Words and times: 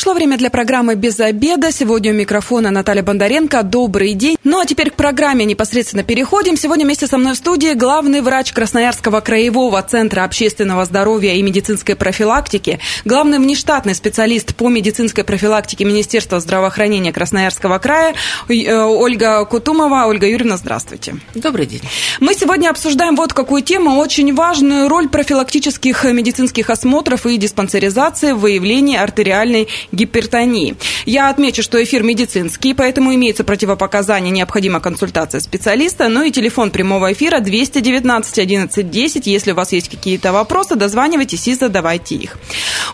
Пришло 0.00 0.14
время 0.14 0.38
для 0.38 0.48
программы 0.48 0.94
«Без 0.94 1.20
обеда». 1.20 1.70
Сегодня 1.70 2.12
у 2.12 2.14
микрофона 2.14 2.70
Наталья 2.70 3.02
Бондаренко. 3.02 3.62
Добрый 3.62 4.14
день. 4.14 4.38
Ну 4.44 4.58
а 4.58 4.64
теперь 4.64 4.88
к 4.88 4.94
программе 4.94 5.44
непосредственно 5.44 6.02
переходим. 6.04 6.56
Сегодня 6.56 6.86
вместе 6.86 7.06
со 7.06 7.18
мной 7.18 7.34
в 7.34 7.36
студии 7.36 7.74
главный 7.74 8.22
врач 8.22 8.54
Красноярского 8.54 9.20
краевого 9.20 9.82
центра 9.82 10.24
общественного 10.24 10.86
здоровья 10.86 11.34
и 11.34 11.42
медицинской 11.42 11.96
профилактики, 11.96 12.80
главный 13.04 13.38
внештатный 13.38 13.94
специалист 13.94 14.54
по 14.54 14.70
медицинской 14.70 15.22
профилактике 15.22 15.84
Министерства 15.84 16.40
здравоохранения 16.40 17.12
Красноярского 17.12 17.76
края 17.78 18.14
э, 18.48 18.72
Ольга 18.72 19.44
Кутумова. 19.44 20.06
Ольга 20.06 20.26
Юрьевна, 20.26 20.56
здравствуйте. 20.56 21.16
Добрый 21.34 21.66
день. 21.66 21.82
Мы 22.20 22.32
сегодня 22.32 22.70
обсуждаем 22.70 23.16
вот 23.16 23.34
какую 23.34 23.60
тему. 23.60 23.98
Очень 23.98 24.34
важную 24.34 24.88
роль 24.88 25.10
профилактических 25.10 26.04
медицинских 26.04 26.70
осмотров 26.70 27.26
и 27.26 27.36
диспансеризации 27.36 28.32
в 28.32 28.38
выявлении 28.38 28.96
артериальной 28.96 29.68
гипертонии. 29.92 30.76
Я 31.06 31.30
отмечу, 31.30 31.62
что 31.62 31.82
эфир 31.82 32.02
медицинский, 32.02 32.74
поэтому 32.74 33.14
имеется 33.14 33.44
противопоказание, 33.44 34.30
необходима 34.30 34.80
консультация 34.80 35.40
специалиста. 35.40 36.08
Ну 36.08 36.22
и 36.22 36.30
телефон 36.30 36.70
прямого 36.70 37.12
эфира 37.12 37.40
219 37.40 38.38
11 38.38 38.90
10. 38.90 39.26
Если 39.26 39.52
у 39.52 39.54
вас 39.54 39.72
есть 39.72 39.88
какие-то 39.88 40.32
вопросы, 40.32 40.76
дозванивайтесь 40.76 41.48
и 41.48 41.54
задавайте 41.54 42.14
их. 42.14 42.38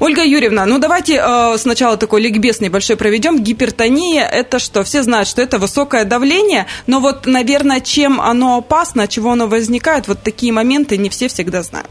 Ольга 0.00 0.24
Юрьевна, 0.24 0.66
ну 0.66 0.78
давайте 0.78 1.20
э, 1.22 1.56
сначала 1.58 1.96
такой 1.96 2.20
ликбез 2.22 2.60
небольшой 2.60 2.96
проведем. 2.96 3.42
Гипертония– 3.42 4.26
это 4.32 4.58
что? 4.58 4.84
Все 4.84 5.02
знают, 5.02 5.28
что 5.28 5.42
это 5.42 5.58
высокое 5.58 6.04
давление, 6.04 6.66
но 6.86 7.00
вот, 7.00 7.26
наверное, 7.26 7.80
чем 7.80 8.20
оно 8.20 8.58
опасно, 8.58 9.08
чего 9.08 9.32
оно 9.32 9.46
возникает, 9.46 10.08
вот 10.08 10.22
такие 10.22 10.52
моменты 10.52 10.96
не 10.96 11.08
все 11.08 11.28
всегда 11.28 11.62
знают. 11.62 11.90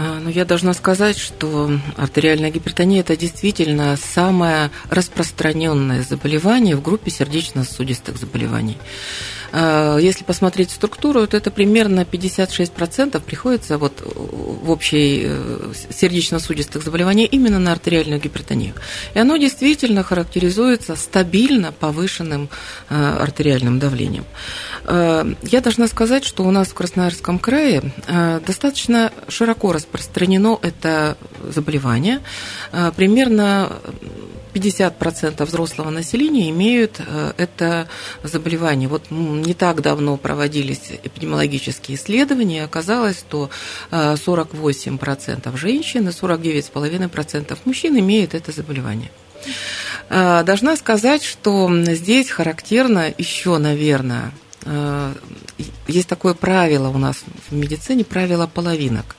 А, 0.00 0.20
ну, 0.20 0.30
я 0.30 0.44
должна 0.44 0.74
сказать, 0.74 1.18
что 1.18 1.72
артериальная 1.96 2.52
гипертония– 2.52 3.00
это 3.02 3.16
действительно 3.16 3.96
самое 3.96 4.70
распространенное 4.90 6.04
заболевание 6.04 6.76
в 6.76 6.82
группе 6.82 7.10
сердечно-сосудистых 7.10 8.16
заболеваний. 8.16 8.78
А, 9.52 9.96
если 9.98 10.24
посмотреть 10.24 10.70
структуру, 10.70 11.26
то 11.26 11.36
это 11.36 11.50
примерно 11.50 12.00
56% 12.00 13.20
приходится 13.20 13.78
вот 13.78 14.02
в 14.04 14.70
общей 14.70 15.22
э, 15.24 15.72
сердечно-судистых 15.90 16.82
заболеваний 16.82 17.24
именно 17.24 17.58
на 17.58 17.72
артериальную 17.72 18.20
гипертонию. 18.20 18.74
И 19.14 19.18
оно 19.18 19.36
действительно 19.36 20.02
характеризуется 20.02 20.96
стабильно 20.96 21.72
повышенным 21.72 22.50
э, 22.90 23.16
артериальным 23.20 23.78
давлением. 23.78 24.24
Я 24.86 25.60
должна 25.62 25.86
сказать, 25.86 26.24
что 26.24 26.44
у 26.44 26.50
нас 26.50 26.68
в 26.68 26.74
Красноярском 26.74 27.38
крае 27.38 27.92
э, 28.06 28.40
достаточно 28.46 29.12
широко 29.28 29.72
распространено 29.72 30.58
это 30.62 31.16
заболевание. 31.42 32.20
Примерно 32.96 33.72
50% 34.58 35.44
взрослого 35.44 35.90
населения 35.90 36.50
имеют 36.50 37.00
э, 37.00 37.32
это 37.36 37.88
заболевание. 38.22 38.88
Вот 38.88 39.10
не 39.10 39.54
так 39.54 39.80
давно 39.82 40.16
проводились 40.16 40.92
эпидемиологические 41.02 41.96
исследования, 41.96 42.64
оказалось, 42.64 43.18
что 43.18 43.50
48% 43.90 45.40
э, 45.44 45.56
женщин 45.56 46.08
и 46.08 46.10
49,5% 46.10 47.58
мужчин 47.64 47.98
имеют 47.98 48.34
это 48.34 48.52
заболевание. 48.52 49.10
Э, 50.08 50.42
должна 50.44 50.76
сказать, 50.76 51.22
что 51.22 51.70
здесь 51.94 52.30
характерно 52.30 53.12
еще, 53.16 53.58
наверное, 53.58 54.32
есть 55.86 56.08
такое 56.08 56.34
правило 56.34 56.88
у 56.88 56.98
нас 56.98 57.24
в 57.48 57.54
медицине, 57.54 58.04
правило 58.04 58.46
половинок. 58.46 59.16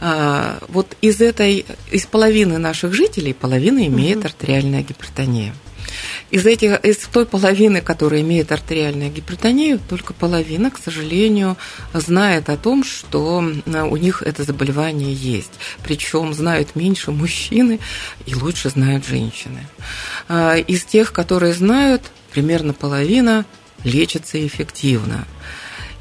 А, 0.00 0.58
вот 0.68 0.96
из 1.00 1.20
этой, 1.20 1.66
из 1.90 2.06
половины 2.06 2.58
наших 2.58 2.92
жителей 2.92 3.32
половина 3.32 3.86
имеет 3.86 4.18
угу. 4.18 4.26
артериальная 4.26 4.82
гипертония. 4.82 5.54
Из, 6.30 6.44
этих, 6.44 6.84
из 6.84 6.98
той 6.98 7.24
половины, 7.24 7.80
которая 7.80 8.20
имеет 8.20 8.50
артериальную 8.50 9.10
гипертонию, 9.10 9.78
только 9.78 10.12
половина, 10.12 10.70
к 10.70 10.78
сожалению, 10.78 11.56
знает 11.92 12.48
о 12.48 12.56
том, 12.56 12.84
что 12.84 13.44
а, 13.66 13.84
у 13.84 13.96
них 13.96 14.22
это 14.22 14.44
заболевание 14.44 15.12
есть. 15.12 15.52
Причем 15.82 16.34
знают 16.34 16.76
меньше 16.76 17.10
мужчины 17.10 17.80
и 18.26 18.34
лучше 18.34 18.70
знают 18.70 19.06
женщины. 19.06 19.66
А, 20.28 20.56
из 20.56 20.84
тех, 20.84 21.12
которые 21.12 21.54
знают, 21.54 22.02
примерно 22.32 22.74
половина 22.74 23.46
лечится 23.84 24.44
эффективно. 24.46 25.26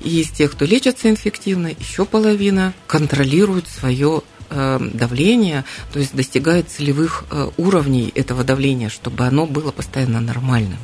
И 0.01 0.21
из 0.21 0.29
тех, 0.29 0.51
кто 0.51 0.65
лечится 0.65 1.09
инфективно, 1.09 1.67
еще 1.67 2.05
половина 2.05 2.73
контролирует 2.87 3.67
свое 3.67 4.21
э, 4.49 4.79
давление, 4.93 5.63
то 5.93 5.99
есть 5.99 6.15
достигает 6.15 6.69
целевых 6.69 7.25
э, 7.31 7.49
уровней 7.57 8.11
этого 8.13 8.43
давления, 8.43 8.89
чтобы 8.89 9.25
оно 9.25 9.45
было 9.45 9.71
постоянно 9.71 10.19
нормальным. 10.19 10.79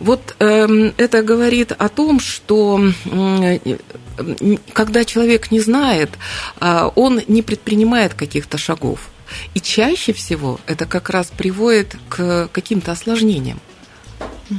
Вот 0.00 0.36
э, 0.38 0.92
это 0.96 1.22
говорит 1.22 1.72
о 1.72 1.88
том, 1.88 2.20
что 2.20 2.80
э, 3.04 3.58
когда 4.72 5.04
человек 5.04 5.50
не 5.50 5.60
знает, 5.60 6.10
э, 6.60 6.90
он 6.94 7.20
не 7.28 7.42
предпринимает 7.42 8.14
каких-то 8.14 8.58
шагов. 8.58 9.10
И 9.54 9.60
чаще 9.60 10.12
всего 10.12 10.60
это 10.66 10.86
как 10.86 11.10
раз 11.10 11.30
приводит 11.36 11.96
к 12.08 12.48
каким-то 12.52 12.92
осложнениям. 12.92 13.60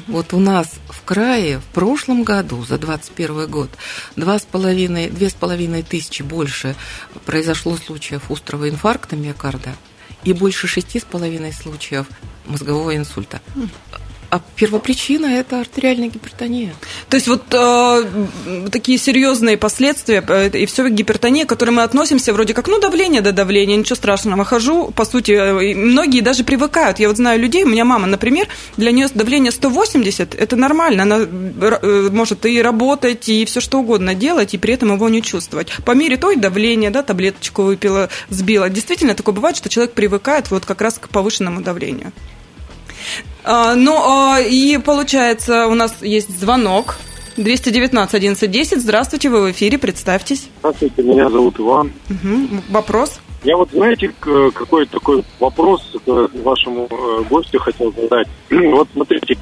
Вот 0.08 0.34
у 0.34 0.40
нас 0.40 0.76
в 0.90 1.04
крае 1.04 1.60
в 1.60 1.66
прошлом 1.66 2.24
году, 2.24 2.64
за 2.64 2.78
2021 2.78 3.50
год, 3.50 3.70
два 4.16 4.40
с 4.40 4.44
половиной, 4.44 5.10
две 5.10 5.30
с 5.30 5.34
половиной 5.34 5.84
тысячи 5.84 6.24
больше 6.24 6.76
произошло 7.26 7.78
случаев 7.78 8.32
острого 8.32 8.70
инфаркта 8.70 9.16
миокарда 9.16 9.76
и 10.24 10.34
больше 10.34 10.68
шести 10.68 11.00
с 11.00 11.04
половиной 11.04 11.54
случаев 11.54 12.08
мозгового 12.46 12.96
инсульта. 12.96 13.42
А 14.36 14.42
первопричина– 14.58 15.28
это 15.28 15.62
артериальная 15.62 16.10
гипертония. 16.10 16.76
То 17.08 17.16
есть 17.16 17.28
вот 17.30 17.44
э, 17.54 18.04
такие 18.70 18.98
серьезные 18.98 19.56
последствия 19.56 20.22
э, 20.28 20.50
и 20.50 20.66
все 20.66 20.90
гипертония, 20.90 21.46
к 21.46 21.50
которой 21.50 21.70
мы 21.70 21.84
относимся 21.84 22.34
вроде 22.34 22.54
как, 22.54 22.68
ну, 22.68 22.78
давление 22.82 23.22
до 23.22 23.32
давления, 23.32 23.78
ничего 23.78 23.96
страшного. 23.96 24.44
Хожу, 24.44 24.92
по 24.92 25.06
сути, 25.06 25.32
э, 25.32 25.74
многие 25.74 26.20
даже 26.20 26.44
привыкают. 26.44 27.00
Я 27.00 27.08
вот 27.08 27.16
знаю 27.16 27.40
людей, 27.40 27.64
у 27.64 27.70
меня 27.70 27.86
мама, 27.86 28.08
например, 28.08 28.50
для 28.76 28.92
нее 28.92 29.08
давление 29.14 29.54
180– 29.54 30.36
это 30.38 30.58
нормально. 30.58 31.04
Она 31.04 31.20
э, 31.22 32.10
может 32.12 32.46
и 32.46 32.62
работать, 32.62 33.30
и 33.30 33.46
все 33.46 33.62
что 33.62 33.80
угодно 33.80 34.16
делать, 34.16 34.54
и 34.54 34.58
при 34.58 34.74
этом 34.74 34.94
его 34.94 35.08
не 35.08 35.22
чувствовать. 35.22 35.70
По 35.86 35.92
мере 35.92 36.18
той 36.18 36.36
давления, 36.36 36.90
да, 36.90 37.04
таблеточку 37.04 37.62
выпила, 37.62 38.10
сбила. 38.28 38.70
Действительно 38.70 39.16
такое 39.16 39.34
бывает, 39.34 39.56
что 39.56 39.70
человек 39.70 39.94
привыкает 39.94 40.52
вот 40.52 40.66
как 40.66 40.82
раз 40.82 41.00
к 41.00 41.08
повышенному 41.08 41.62
давлению. 41.62 42.12
А, 43.44 43.76
ну, 43.76 43.96
а, 43.98 44.40
и 44.40 44.78
получается, 44.78 45.68
у 45.68 45.76
нас 45.76 46.02
есть 46.02 46.30
звонок. 46.40 46.98
219 47.38 48.16
11 48.16 48.50
10. 48.50 48.82
Здравствуйте, 48.82 49.30
вы 49.30 49.48
в 49.48 49.52
эфире, 49.52 49.78
представьтесь. 49.78 50.50
Здравствуйте, 50.60 51.04
меня 51.04 51.30
зовут 51.30 51.60
Иван. 51.60 51.92
Угу. 52.10 52.62
Вопрос? 52.70 53.20
Я 53.44 53.58
вот, 53.58 53.70
знаете, 53.72 54.12
какой 54.20 54.86
такой 54.88 55.24
вопрос 55.40 55.96
вашему 56.06 56.88
э, 56.90 57.24
гостю 57.30 57.60
хотел 57.60 57.94
задать. 57.94 58.28
Вот 58.50 58.88
смотрите, 58.94 59.38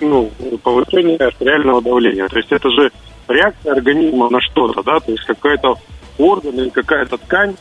ну, 0.00 0.30
повышение 0.62 1.16
артериального 1.16 1.82
давления. 1.82 2.26
То 2.28 2.38
есть 2.38 2.50
это 2.50 2.70
же 2.70 2.90
реакция 3.28 3.72
организма 3.72 4.30
на 4.30 4.40
что-то, 4.40 4.82
да, 4.82 5.00
то 5.00 5.12
есть 5.12 5.24
какой-то 5.24 5.74
орган 6.18 6.54
или 6.54 6.70
какая-то 6.70 7.18
ткань 7.18 7.56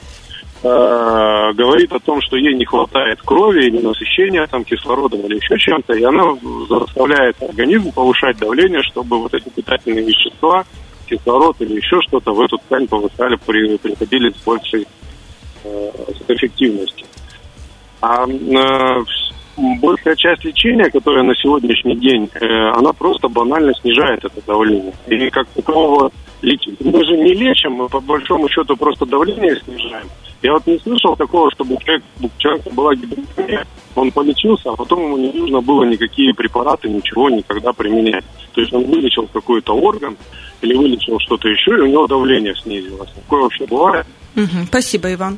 говорит 0.62 1.92
о 1.94 2.00
том, 2.00 2.22
что 2.22 2.36
ей 2.36 2.54
не 2.54 2.66
хватает 2.66 3.22
крови 3.22 3.68
или 3.68 3.80
насыщения 3.80 4.46
там, 4.48 4.66
кислородом 4.66 5.22
или 5.22 5.36
еще 5.36 5.58
чем-то, 5.58 5.94
и 5.94 6.04
она 6.04 6.36
заставляет 6.68 7.42
организм 7.42 7.92
повышать 7.94 8.38
давление, 8.38 8.82
чтобы 8.84 9.20
вот 9.22 9.34
эти 9.34 9.48
питательные 9.50 10.06
вещества, 10.06 10.66
кислород 11.10 11.56
или 11.60 11.76
еще 11.76 12.00
что-то 12.08 12.34
в 12.34 12.42
эту 12.42 12.58
ткань 12.58 12.88
повышали, 12.88 13.38
при, 13.46 13.78
приходили 13.78 14.32
с 14.32 14.44
большей 14.44 14.88
э, 15.64 15.92
эффективностью. 16.28 17.08
А 18.02 18.26
э, 18.28 19.04
большая 19.82 20.16
часть 20.16 20.46
лечения, 20.46 20.90
которая 20.90 21.24
на 21.24 21.36
сегодняшний 21.36 21.96
день, 21.96 22.30
э, 22.34 22.46
она 22.76 22.94
просто 22.94 23.28
банально 23.28 23.74
снижает 23.82 24.24
это 24.24 24.42
давление. 24.46 24.94
И 25.08 25.30
как 25.30 25.48
такового 25.50 26.12
лечить. 26.42 26.80
Мы 26.80 27.04
же 27.04 27.18
не 27.18 27.34
лечим, 27.34 27.74
мы 27.74 27.90
по 27.90 28.00
большому 28.00 28.48
счету 28.50 28.78
просто 28.78 29.06
давление 29.06 29.60
снижаем. 29.66 30.08
Я 30.42 30.54
вот 30.54 30.66
не 30.68 30.80
слышал 30.80 31.16
такого, 31.16 31.52
чтобы 31.52 31.76
у 31.76 31.80
человека, 31.80 32.06
у 32.22 32.30
человека 32.38 32.70
была 32.70 32.96
гипертония, 32.96 33.68
он 33.96 34.12
полечился, 34.12 34.72
а 34.72 34.76
потом 34.76 35.04
ему 35.04 35.18
не 35.18 35.32
нужно 35.34 35.60
было 35.62 35.84
никакие 35.84 36.34
препараты, 36.34 36.88
ничего 36.88 37.30
никогда 37.30 37.74
применять. 37.74 38.24
То 38.54 38.62
есть 38.62 38.74
он 38.74 38.86
вылечил 38.86 39.28
какой-то 39.28 39.74
орган 39.76 40.16
или 40.62 40.74
вылечил 40.74 41.20
что-то 41.20 41.50
еще, 41.50 41.72
и 41.72 41.82
у 41.82 41.88
него 41.88 42.08
давление 42.08 42.56
снизилось. 42.56 43.10
Такое 43.12 43.44
вообще 43.44 43.66
бывает? 43.66 44.06
Угу, 44.36 44.68
спасибо, 44.68 45.14
Иван. 45.14 45.38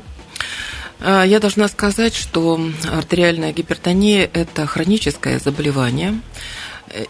А, 1.00 1.24
я 1.24 1.40
должна 1.40 1.66
сказать, 1.68 2.14
что 2.14 2.60
артериальная 2.92 3.52
гипертония– 3.52 4.30
это 4.32 4.66
хроническое 4.66 5.38
заболевание. 5.40 6.14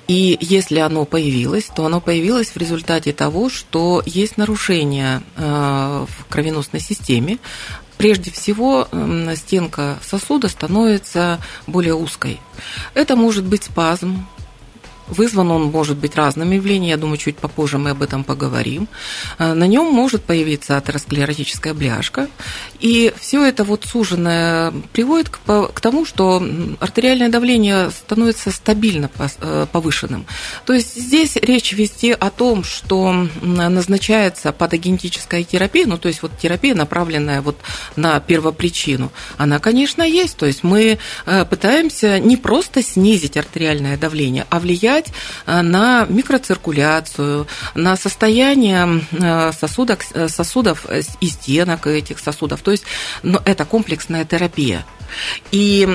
И 0.07 0.39
если 0.41 0.79
оно 0.79 1.05
появилось, 1.05 1.65
то 1.65 1.85
оно 1.85 2.01
появилось 2.01 2.51
в 2.51 2.57
результате 2.57 3.13
того, 3.13 3.51
что 3.51 4.01
есть 4.07 4.37
нарушение 4.37 5.23
в 5.37 6.07
кровеносной 6.29 6.79
системе, 6.79 7.39
прежде 7.99 8.31
всего 8.31 8.89
стенка 9.37 9.99
сосуда 10.03 10.49
становится 10.49 11.41
более 11.67 11.95
узкой. 11.95 12.41
Это 12.95 13.17
может 13.17 13.45
быть 13.45 13.65
спазм, 13.65 14.27
Вызван 15.09 15.51
он 15.51 15.63
может 15.65 15.97
быть 15.97 16.17
разными 16.17 16.57
явлениями, 16.57 16.91
я 16.91 16.97
думаю, 16.97 17.19
чуть 17.19 17.37
попозже 17.37 17.79
мы 17.79 17.91
об 17.91 18.03
этом 18.03 18.25
поговорим. 18.25 18.89
Э, 19.39 19.53
на 19.53 19.67
нем 19.67 19.87
может 19.87 20.25
появиться 20.25 20.77
атеросклеротическая 20.77 21.75
бляшка, 21.75 22.29
и 22.81 23.13
все 23.19 23.45
это 23.45 23.65
вот 23.65 23.85
суженное 23.85 24.73
приводит 24.93 25.29
к, 25.29 25.39
к 25.69 25.81
тому, 25.81 26.05
что 26.05 26.43
артериальное 26.81 27.29
давление 27.29 27.91
становится 27.91 28.51
стабильно 28.51 29.11
э, 29.41 29.67
повышенным. 29.71 30.27
То 30.65 30.73
есть 30.73 30.95
здесь 30.95 31.37
речь 31.37 31.73
вести 31.73 32.13
о 32.13 32.31
том, 32.31 32.65
что 32.65 33.29
назначается 33.43 34.53
патогенетическая 34.53 35.45
терапия, 35.45 35.87
ну 35.87 35.99
то 35.99 36.09
есть 36.09 36.23
вот 36.23 36.33
терапия, 36.39 36.75
направленная 36.75 37.41
вот 37.43 37.57
на 37.97 38.21
первопричину, 38.21 39.13
она, 39.37 39.59
конечно, 39.59 40.03
есть. 40.03 40.37
То 40.37 40.47
есть 40.47 40.63
мы 40.63 40.99
э, 41.27 41.45
пытаемся 41.45 42.19
не 42.19 42.37
просто 42.37 42.83
снизить 42.83 43.37
артериальное 43.37 43.97
давление, 43.97 44.47
а 44.51 44.61
влиять 44.61 45.02
влиять 45.03 45.13
э, 45.47 45.63
на 45.63 46.07
микроциркуляцию, 46.09 47.47
на 47.75 47.97
состояние 47.97 49.03
э, 49.13 49.53
сосудов, 49.53 49.99
э, 50.15 50.29
сосудов 50.29 50.87
и 51.21 51.27
стенок 51.27 51.87
этих 51.87 52.19
сосудов. 52.19 52.61
То 52.63 52.71
есть 52.71 52.85
ну, 53.23 53.39
это 53.45 53.65
комплексная 53.65 54.25
терапия. 54.25 54.85
И 55.51 55.87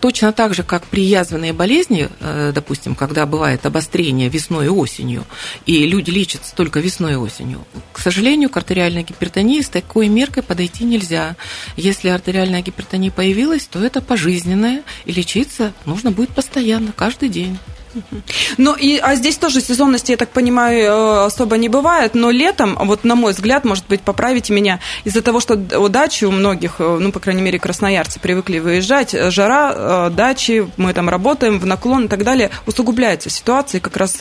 точно 0.00 0.32
так 0.32 0.54
же, 0.54 0.62
как 0.62 0.84
при 0.84 1.04
язвенной 1.04 1.52
болезни, 1.52 2.08
допустим, 2.54 2.94
когда 2.94 3.26
бывает 3.26 3.66
обострение 3.66 4.30
весной 4.30 4.66
и 4.66 4.68
осенью, 4.70 5.26
и 5.66 5.84
люди 5.84 6.10
лечатся 6.10 6.54
только 6.56 6.80
весной 6.80 7.12
и 7.12 7.16
осенью, 7.16 7.66
к 7.92 7.98
сожалению, 7.98 8.48
к 8.48 8.56
артериальной 8.56 9.02
гипертонии 9.02 9.60
с 9.60 9.68
такой 9.68 10.08
меркой 10.08 10.42
подойти 10.42 10.84
нельзя. 10.84 11.36
Если 11.76 12.08
артериальная 12.08 12.62
гипертония 12.62 13.10
появилась, 13.10 13.66
то 13.66 13.84
это 13.84 14.00
пожизненное, 14.00 14.82
и 15.04 15.12
лечиться 15.12 15.74
нужно 15.84 16.10
будет 16.10 16.30
постоянно, 16.30 16.92
каждый 16.92 17.28
день. 17.28 17.58
Ну, 18.58 18.74
и, 18.74 18.96
а 18.98 19.14
здесь 19.16 19.36
тоже 19.36 19.60
сезонности, 19.60 20.12
я 20.12 20.16
так 20.16 20.30
понимаю, 20.30 20.84
э, 20.84 21.24
особо 21.26 21.56
не 21.56 21.68
бывает, 21.68 22.14
но 22.14 22.30
летом, 22.30 22.76
вот 22.80 23.04
на 23.04 23.14
мой 23.14 23.32
взгляд, 23.32 23.64
может 23.64 23.86
быть, 23.86 24.00
поправите 24.00 24.52
меня, 24.52 24.80
из-за 25.04 25.22
того, 25.22 25.40
что 25.40 25.56
дачи 25.56 26.24
у 26.24 26.30
многих, 26.30 26.76
э, 26.78 26.98
ну, 27.00 27.12
по 27.12 27.20
крайней 27.20 27.42
мере, 27.42 27.58
красноярцы 27.58 28.20
привыкли 28.20 28.58
выезжать, 28.58 29.14
э, 29.14 29.30
жара, 29.30 30.10
дачи, 30.10 30.68
мы 30.76 30.92
там 30.92 31.08
работаем 31.08 31.58
в 31.58 31.66
наклон 31.66 32.04
и 32.04 32.08
так 32.08 32.24
далее, 32.24 32.50
усугубляется 32.66 33.30
ситуация 33.30 33.78
и 33.78 33.82
как 33.82 33.96
раз 33.96 34.18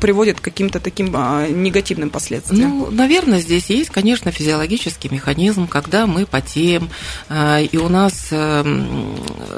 приводит 0.00 0.40
к 0.40 0.44
каким-то 0.44 0.80
таким 0.80 1.06
негативным 1.06 2.10
последствиям. 2.10 2.78
Ну, 2.78 2.90
наверное, 2.90 3.40
здесь 3.40 3.70
есть, 3.70 3.90
конечно, 3.90 4.30
физиологический 4.30 5.10
механизм, 5.10 5.66
когда 5.68 6.06
мы 6.06 6.26
потеем, 6.26 6.90
и 7.30 7.78
у 7.80 7.88
нас 7.88 8.32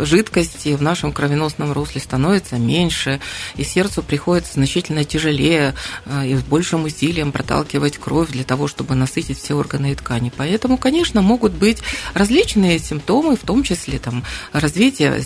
жидкости 0.00 0.75
в 0.75 0.82
нашем 0.82 1.12
кровеносном 1.12 1.73
русле 1.73 2.00
становится 2.00 2.56
меньше, 2.56 3.21
и 3.58 3.64
сердцу 3.64 4.02
приходится 4.02 4.55
значительно 4.55 5.05
тяжелее 5.05 5.75
э, 6.06 6.28
и 6.28 6.34
с 6.37 6.43
большим 6.43 6.84
усилием 6.84 7.32
проталкивать 7.32 7.99
кровь 7.99 8.31
для 8.31 8.44
того, 8.44 8.69
чтобы 8.69 8.94
насытить 8.94 9.38
все 9.38 9.55
органы 9.55 9.93
и 9.93 9.94
ткани. 9.94 10.32
Поэтому, 10.34 10.78
конечно, 10.78 11.20
могут 11.20 11.52
быть 11.52 11.78
различные 12.14 12.78
симптомы, 12.78 13.37
в 13.37 13.40
том 13.40 13.62
числе 13.62 13.99
там, 13.99 14.25
развитие 14.52 15.22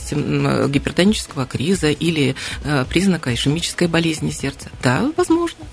гипертонического 0.68 1.46
криза 1.46 1.90
или 1.90 2.34
э, 2.64 2.84
признака 2.88 3.32
ишемической 3.32 3.88
болезни 3.88 4.30
сердца. 4.30 4.70
Да, 4.82 5.12
возможно. 5.16 5.64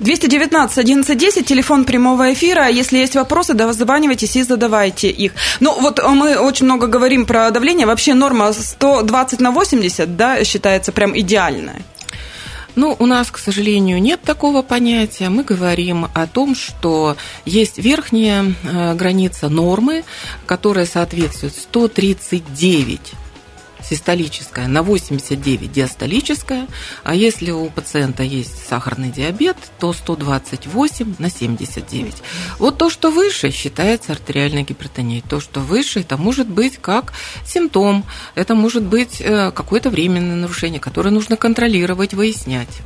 219 0.00 0.78
1110, 0.78 1.46
телефон 1.46 1.84
прямого 1.84 2.32
эфира. 2.32 2.68
Если 2.68 2.98
есть 2.98 3.14
вопросы, 3.14 3.54
да, 3.54 3.72
званивайтесь 3.72 4.36
и 4.36 4.42
задавайте 4.42 5.10
их. 5.10 5.32
Ну, 5.60 5.78
вот 5.80 6.02
мы 6.02 6.38
очень 6.38 6.66
много 6.66 6.86
говорим 6.86 7.26
про 7.26 7.50
давление. 7.50 7.86
Вообще 7.86 8.14
норма 8.14 8.52
120 8.52 9.40
на 9.40 9.50
80, 9.50 10.16
да, 10.16 10.44
считается 10.44 10.92
прям 10.92 11.18
идеальная. 11.18 11.82
Ну, 12.76 12.96
у 12.98 13.06
нас, 13.06 13.30
к 13.30 13.38
сожалению, 13.38 14.02
нет 14.02 14.20
такого 14.22 14.62
понятия. 14.62 15.28
Мы 15.28 15.44
говорим 15.44 16.08
о 16.12 16.26
том, 16.26 16.56
что 16.56 17.16
есть 17.44 17.78
верхняя 17.78 18.44
э, 18.64 18.94
граница 18.94 19.48
нормы, 19.48 20.04
которая 20.46 20.84
соответствует 20.84 21.54
139 21.54 23.12
систолическая 23.88 24.66
на 24.68 24.82
89 24.82 25.70
диастолическая, 25.70 26.66
а 27.02 27.14
если 27.14 27.50
у 27.50 27.68
пациента 27.70 28.22
есть 28.22 28.66
сахарный 28.66 29.10
диабет, 29.10 29.56
то 29.78 29.92
128 29.92 31.14
на 31.18 31.30
79. 31.30 32.14
Вот 32.58 32.78
то, 32.78 32.90
что 32.90 33.10
выше, 33.10 33.50
считается 33.50 34.12
артериальной 34.12 34.62
гипертонией. 34.62 35.22
То, 35.28 35.40
что 35.40 35.60
выше, 35.60 36.00
это 36.00 36.16
может 36.16 36.48
быть 36.48 36.78
как 36.80 37.12
симптом, 37.44 38.04
это 38.34 38.54
может 38.54 38.82
быть 38.82 39.20
э, 39.20 39.50
какое-то 39.52 39.90
временное 39.90 40.36
нарушение, 40.36 40.80
которое 40.80 41.10
нужно 41.10 41.36
контролировать, 41.36 42.14
выяснять. 42.14 42.80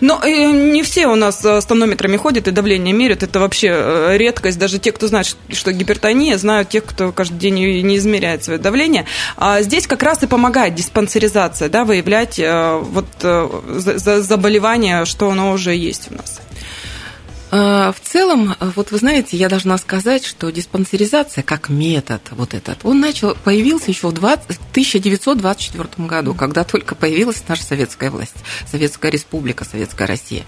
Но 0.00 0.20
э, 0.24 0.50
не 0.50 0.82
все 0.82 1.06
у 1.06 1.14
нас 1.14 1.44
с 1.44 1.64
тонометрами 1.64 2.16
ходят 2.16 2.48
и 2.48 2.50
давление 2.50 2.94
меряют. 2.94 3.22
Это 3.22 3.40
вообще 3.40 3.68
э, 3.72 4.16
редкость. 4.16 4.58
Даже 4.58 4.78
те, 4.78 4.92
кто 4.92 5.08
знает, 5.08 5.36
что 5.52 5.72
гипертония, 5.72 6.38
знают 6.38 6.68
тех, 6.68 6.84
кто 6.84 7.12
каждый 7.12 7.38
день 7.38 7.54
не 7.82 7.96
измеряет 7.96 8.44
свое 8.44 8.58
давление. 8.58 9.06
А 9.36 9.62
здесь 9.62 9.86
как 9.86 10.02
раз 10.02 10.22
и 10.22 10.26
помогает 10.26 10.74
диспансеризация, 10.74 11.68
да, 11.68 11.84
выявлять 11.84 12.38
э, 12.38 12.80
вот 12.82 13.06
заболевание, 13.20 15.04
что 15.04 15.30
оно 15.30 15.52
уже 15.52 15.74
есть 15.74 16.08
у 16.10 16.14
нас. 16.14 16.40
А, 17.54 17.92
в 17.92 18.00
целом, 18.00 18.54
вот 18.60 18.92
вы 18.92 18.98
знаете, 18.98 19.36
я 19.36 19.50
должна 19.50 19.76
сказать, 19.76 20.24
что 20.24 20.50
диспансеризация 20.50 21.42
как 21.42 21.68
метод 21.68 22.22
вот 22.30 22.54
этот, 22.54 22.78
он 22.82 23.00
начал, 23.00 23.36
появился 23.44 23.90
еще 23.90 24.08
в 24.08 24.12
20, 24.12 24.58
1924 24.70 26.08
году, 26.08 26.32
когда 26.32 26.64
только 26.64 26.94
появилась 26.94 27.44
наша 27.46 27.62
советская 27.62 28.10
власть, 28.10 28.36
Советская 28.66 29.10
Республика, 29.10 29.66
Советская 29.66 30.08
Россия. 30.08 30.44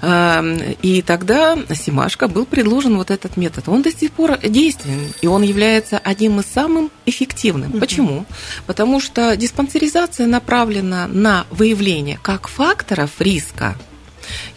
А, 0.00 0.44
и 0.82 1.02
тогда 1.02 1.58
Симашко 1.74 2.28
был 2.28 2.46
предложен 2.46 2.96
вот 2.96 3.10
этот 3.10 3.36
метод. 3.36 3.68
Он 3.68 3.82
до 3.82 3.90
сих 3.90 4.12
пор 4.12 4.38
действенен, 4.38 5.12
и 5.20 5.26
он 5.26 5.42
является 5.42 5.98
одним 5.98 6.38
из 6.38 6.46
самых 6.46 6.92
эффективным. 7.06 7.72
Почему? 7.80 8.24
Потому 8.66 9.00
что 9.00 9.36
диспансеризация 9.36 10.28
направлена 10.28 11.08
на 11.08 11.44
выявление 11.50 12.20
как 12.22 12.46
факторов 12.46 13.10
риска, 13.18 13.76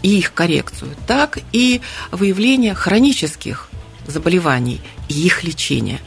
и 0.01 0.17
их 0.17 0.33
коррекцию, 0.33 0.91
так 1.07 1.39
и 1.51 1.81
выявление 2.11 2.73
хронических 2.73 3.69
заболеваний 4.09 4.81
и 5.07 5.13
их 5.13 5.43
лечение. 5.43 5.99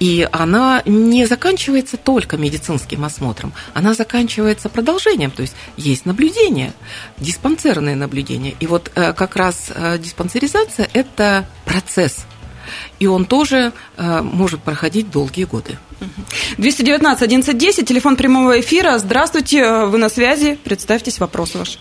И 0.00 0.28
она 0.32 0.82
не 0.84 1.26
заканчивается 1.26 1.96
только 1.96 2.36
медицинским 2.36 3.04
осмотром, 3.04 3.52
она 3.72 3.94
заканчивается 3.94 4.68
продолжением, 4.68 5.30
то 5.30 5.42
есть 5.42 5.54
есть 5.76 6.06
наблюдение, 6.06 6.72
диспансерное 7.18 7.94
наблюдение. 7.94 8.54
И 8.60 8.66
вот 8.66 8.90
э, 8.94 9.12
как 9.12 9.36
раз 9.36 9.70
э, 9.74 9.98
диспансеризация– 9.98 10.88
это 10.92 11.46
процесс, 11.64 12.26
и 12.98 13.06
он 13.06 13.24
тоже 13.24 13.72
э, 13.96 14.20
может 14.22 14.62
проходить 14.62 15.10
долгие 15.10 15.44
годы. 15.44 15.78
219 16.58 17.22
1110, 17.22 17.88
телефон 17.88 18.16
прямого 18.16 18.60
эфира. 18.60 18.98
Здравствуйте, 18.98 19.84
вы 19.86 19.98
на 19.98 20.08
связи. 20.08 20.58
Представьтесь, 20.62 21.18
вопрос 21.18 21.54
ваш. 21.54 21.78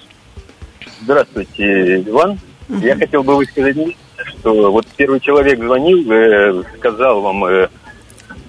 Здравствуйте, 1.04 2.02
Иван. 2.02 2.40
Угу. 2.70 2.80
Я 2.80 2.96
хотел 2.96 3.24
бы 3.24 3.36
высказать, 3.36 3.78
что 4.26 4.72
вот 4.72 4.88
первый 4.96 5.20
человек 5.20 5.60
звонил, 5.60 6.10
э, 6.12 6.64
сказал 6.78 7.22
вам, 7.22 7.44
э, 7.46 7.68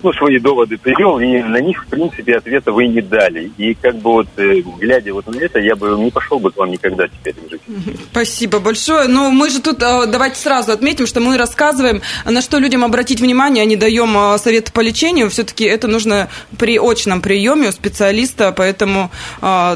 ну, 0.05 0.13
свои 0.13 0.39
доводы 0.39 0.77
привел, 0.77 1.19
и 1.19 1.43
на 1.43 1.61
них, 1.61 1.83
в 1.85 1.87
принципе, 1.89 2.37
ответа 2.37 2.73
вы 2.73 2.87
не 2.89 3.01
дали. 3.01 3.51
И 3.57 3.75
как 3.75 3.97
бы 3.97 4.13
вот, 4.13 4.29
э, 4.37 4.61
глядя 4.79 5.15
вот 5.15 5.27
на 5.27 5.39
это, 5.39 5.59
я 5.59 5.75
бы 5.75 5.89
не 5.99 6.11
пошел 6.11 6.39
бы 6.39 6.51
к 6.51 6.57
вам 6.59 6.71
никогда 6.71 7.09
теперь 7.09 7.35
жить. 7.51 7.63
Спасибо 8.11 8.61
большое. 8.61 9.09
Но 9.09 9.31
мы 9.31 9.49
же 9.49 9.61
тут, 9.61 9.83
э, 9.83 10.07
давайте 10.07 10.39
сразу 10.39 10.73
отметим, 10.73 11.07
что 11.07 11.21
мы 11.21 11.39
рассказываем, 11.39 12.03
на 12.25 12.43
что 12.43 12.59
людям 12.59 12.85
обратить 12.85 13.21
внимание, 13.21 13.63
а 13.63 13.67
не 13.67 13.77
даем 13.77 14.17
э, 14.17 14.39
советы 14.39 14.73
по 14.73 14.81
лечению. 14.81 15.31
Все-таки 15.31 15.65
это 15.65 15.89
нужно 15.89 16.29
при 16.59 16.79
очном 16.79 17.23
приеме 17.23 17.69
у 17.69 17.73
специалиста, 17.73 18.53
поэтому 18.53 19.11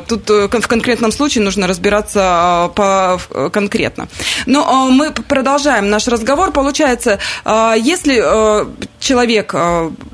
тут 0.08 0.28
в 0.28 0.66
конкретном 0.68 1.12
случае 1.12 1.42
нужно 1.42 1.66
разбираться 1.66 2.70
по, 2.74 3.18
конкретно. 3.50 4.08
Но 4.46 4.90
мы 4.90 5.10
продолжаем 5.10 5.88
наш 5.88 6.06
разговор. 6.06 6.52
Получается, 6.52 7.18
если 7.46 8.22
человек 9.00 9.54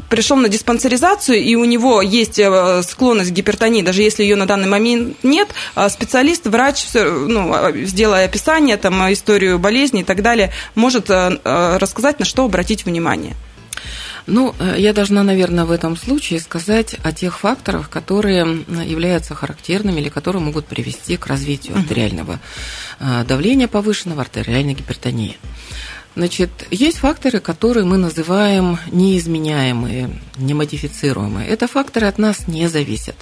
пришел 0.09 0.37
на 0.37 0.49
диспансеризацию, 0.49 1.39
и 1.39 1.55
у 1.55 1.65
него 1.65 2.03
есть 2.03 2.39
э, 2.39 2.83
склонность 2.83 3.31
к 3.31 3.35
гипертонии, 3.35 3.83
даже 3.83 4.03
если 4.03 4.23
ее 4.23 4.37
на 4.37 4.47
данный 4.47 4.69
момент 4.69 5.17
нет, 5.23 5.49
а 5.75 5.89
специалист, 5.89 6.47
врач, 6.47 6.87
ну, 6.95 7.53
а, 7.53 7.73
сделая 7.73 8.27
описание, 8.27 8.77
там, 8.77 9.13
историю 9.13 9.59
болезни 9.59 10.01
и 10.01 10.05
так 10.05 10.23
далее, 10.23 10.53
может 10.75 11.11
э, 11.11 11.39
э, 11.43 11.77
рассказать, 11.79 12.19
на 12.19 12.25
что 12.25 12.45
обратить 12.45 12.85
внимание. 12.85 13.35
Ну, 14.27 14.55
я 14.79 14.95
должна, 14.95 15.23
наверное, 15.23 15.67
в 15.67 15.71
этом 15.71 15.99
случае 15.99 16.41
сказать 16.41 16.97
о 17.03 17.13
тех 17.13 17.39
факторах, 17.41 17.91
которые 17.91 18.65
являются 18.87 19.35
характерными 19.35 20.01
или 20.01 20.09
которые 20.09 20.41
могут 20.41 20.65
привести 20.65 21.19
к 21.19 21.27
развитию 21.27 21.77
артериального 21.77 22.41
давления 23.29 23.69
повышенного, 23.69 24.23
артериальной 24.23 24.73
гипертонии. 24.73 25.37
Значит, 26.17 26.51
есть 26.71 26.99
факторы, 26.99 27.41
которые 27.41 27.85
мы 27.85 27.97
называем 27.97 28.79
неизменяемые, 28.93 30.11
немодифицируемые. 30.39 31.49
Это 31.49 31.67
факторы 31.67 32.07
от 32.07 32.19
нас 32.19 32.47
не 32.47 32.69
зависят. 32.69 33.17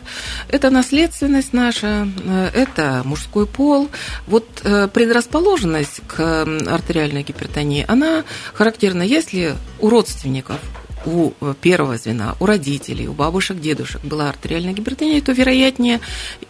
Это 0.49 0.69
наследственность 0.69 1.55
наша, 1.55 2.07
э, 2.25 2.51
это 2.53 3.03
мужской 3.07 3.47
пол. 3.47 3.89
Вот 4.27 4.47
э, 4.65 4.89
предрасположенность 4.89 6.03
к 6.07 6.47
артериальной 6.67 7.23
гипертонии, 7.23 7.87
она 7.89 8.25
характерна, 8.53 9.03
если 9.03 9.55
у 9.81 9.89
родственников 9.89 10.61
у 11.07 11.33
э, 11.41 11.55
первого 11.61 11.97
звена, 11.97 12.37
у 12.41 12.47
родителей, 12.47 13.09
у 13.09 13.15
бабушек, 13.15 13.59
дедушек 13.59 14.03
была 14.05 14.29
артериальная 14.29 14.75
гипертония, 14.75 15.23
то 15.23 15.33
вероятнее 15.33 16.01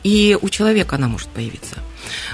и 0.03 0.37
у 0.41 0.49
человека 0.49 0.97
она 0.97 1.07
может 1.07 1.29
появиться. 1.29 1.77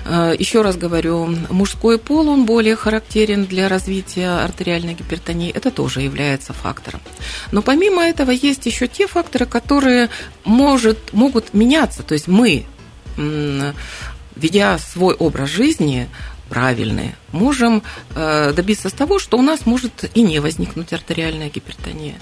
Э, 0.05 0.35
Еще 0.39 0.63
раз 0.63 0.77
говорю, 0.77 1.27
мужской 1.51 1.99
пол, 1.99 2.29
он 2.29 2.45
более 2.45 2.77
характерен 2.77 3.47
для 3.47 3.69
развития 3.69 4.45
артериальной 4.45 4.95
гипертонии, 4.95 5.51
это 5.51 5.71
тоже 5.71 6.01
является 6.03 6.53
фактором. 6.53 7.01
Но 7.53 7.63
помимо 7.63 8.03
этого 8.03 8.31
есть 8.31 8.67
еще 8.67 8.87
те 8.87 9.07
факторы, 9.07 9.47
которые 9.47 10.09
может, 10.45 11.13
могут 11.13 11.55
меняться. 11.55 12.03
То 12.03 12.15
есть 12.15 12.29
мы, 12.29 12.65
ведя 14.37 14.79
свой 14.79 15.15
образ 15.15 15.51
жизни, 15.51 16.09
правильные, 16.49 17.15
можем 17.33 17.83
э, 18.15 18.53
добиться 18.55 18.95
того, 18.95 19.19
что 19.19 19.39
у 19.39 19.43
нас 19.43 19.67
может 19.67 20.11
и 20.15 20.23
не 20.23 20.41
возникнуть 20.41 20.93
артериальная 20.93 21.51
гипертония. 21.51 22.15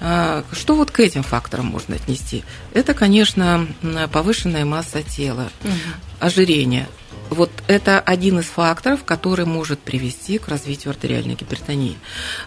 Э, 0.00 0.42
что 0.52 0.74
вот 0.76 0.90
к 0.90 1.00
этим 1.00 1.22
факторам 1.22 1.66
можно 1.66 1.96
отнести? 1.96 2.44
Это, 2.72 2.94
конечно, 2.94 3.66
повышенная 4.12 4.64
масса 4.64 5.02
тела, 5.02 5.50
угу. 5.62 5.72
Ожирение, 6.20 6.86
вот 7.30 7.50
это 7.66 8.00
один 8.00 8.38
из 8.38 8.46
факторов, 8.46 9.04
который 9.04 9.46
может 9.46 9.80
привести 9.80 10.38
к 10.38 10.48
развитию 10.48 10.90
артериальной 10.90 11.34
гипертонии. 11.34 11.98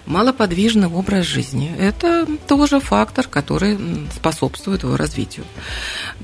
Малоподвижный 0.06 0.88
образ 0.88 1.26
жизни– 1.26 1.76
это 1.80 2.26
тоже 2.48 2.80
фактор, 2.80 3.28
который 3.28 3.78
способствует 4.16 4.84
его 4.84 4.96
развитию. 4.96 5.46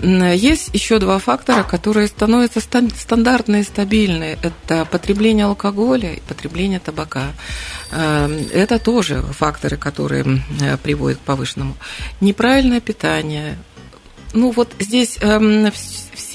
Есть 0.02 0.70
еще 0.74 1.00
два 1.00 1.20
фактора, 1.20 1.64
которые 1.64 2.08
становятся 2.08 2.62
стандартные 2.62 3.62
и 3.62 3.66
стабильные. 3.66 4.38
Это 4.42 4.86
потребление 4.86 5.46
алкоголя 5.46 6.14
и 6.14 6.22
потребление 6.22 6.80
табака. 6.80 7.34
Эм, 7.92 8.48
это 8.54 8.80
тоже 8.80 9.22
факторы, 9.22 9.78
которые 9.78 10.42
приводят 10.82 11.20
к 11.20 11.22
повышенному. 11.22 11.76
Неправильное 12.22 12.80
питание, 12.80 13.58
ну 14.34 14.52
вот 14.52 14.74
здесь 14.80 15.18
э, 15.22 15.72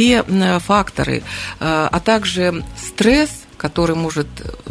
все 0.01 0.25
факторы, 0.61 1.19
э, 1.19 1.23
а 1.61 2.01
также 2.01 2.65
стресс, 2.77 3.31
который 3.59 3.95
может 3.95 4.29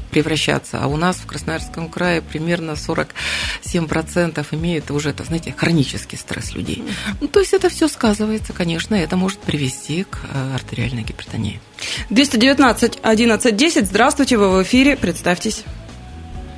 превращаться, 0.09 0.79
а 0.81 0.87
у 0.87 0.97
нас 0.97 1.17
в 1.17 1.27
Красноярском 1.27 1.87
крае 1.87 2.23
примерно 2.23 2.71
47% 2.71 4.47
имеют 4.51 4.89
уже, 4.89 5.11
это, 5.11 5.23
знаете, 5.23 5.53
хронический 5.55 6.17
стресс 6.17 6.55
людей. 6.55 6.83
Ну, 7.21 7.27
то 7.27 7.39
есть 7.41 7.53
это 7.53 7.69
все 7.69 7.87
сказывается, 7.87 8.53
конечно, 8.53 8.95
это 8.95 9.17
может 9.17 9.37
привести 9.39 10.03
к 10.03 10.17
э, 10.33 10.55
артериальной 10.55 11.03
гипертонии. 11.03 11.61
219 12.09 12.99
11 13.03 13.55
10. 13.55 13.85
Здравствуйте, 13.85 14.37
вы 14.37 14.49
в 14.49 14.63
эфире, 14.63 14.97
представьтесь. 14.97 15.63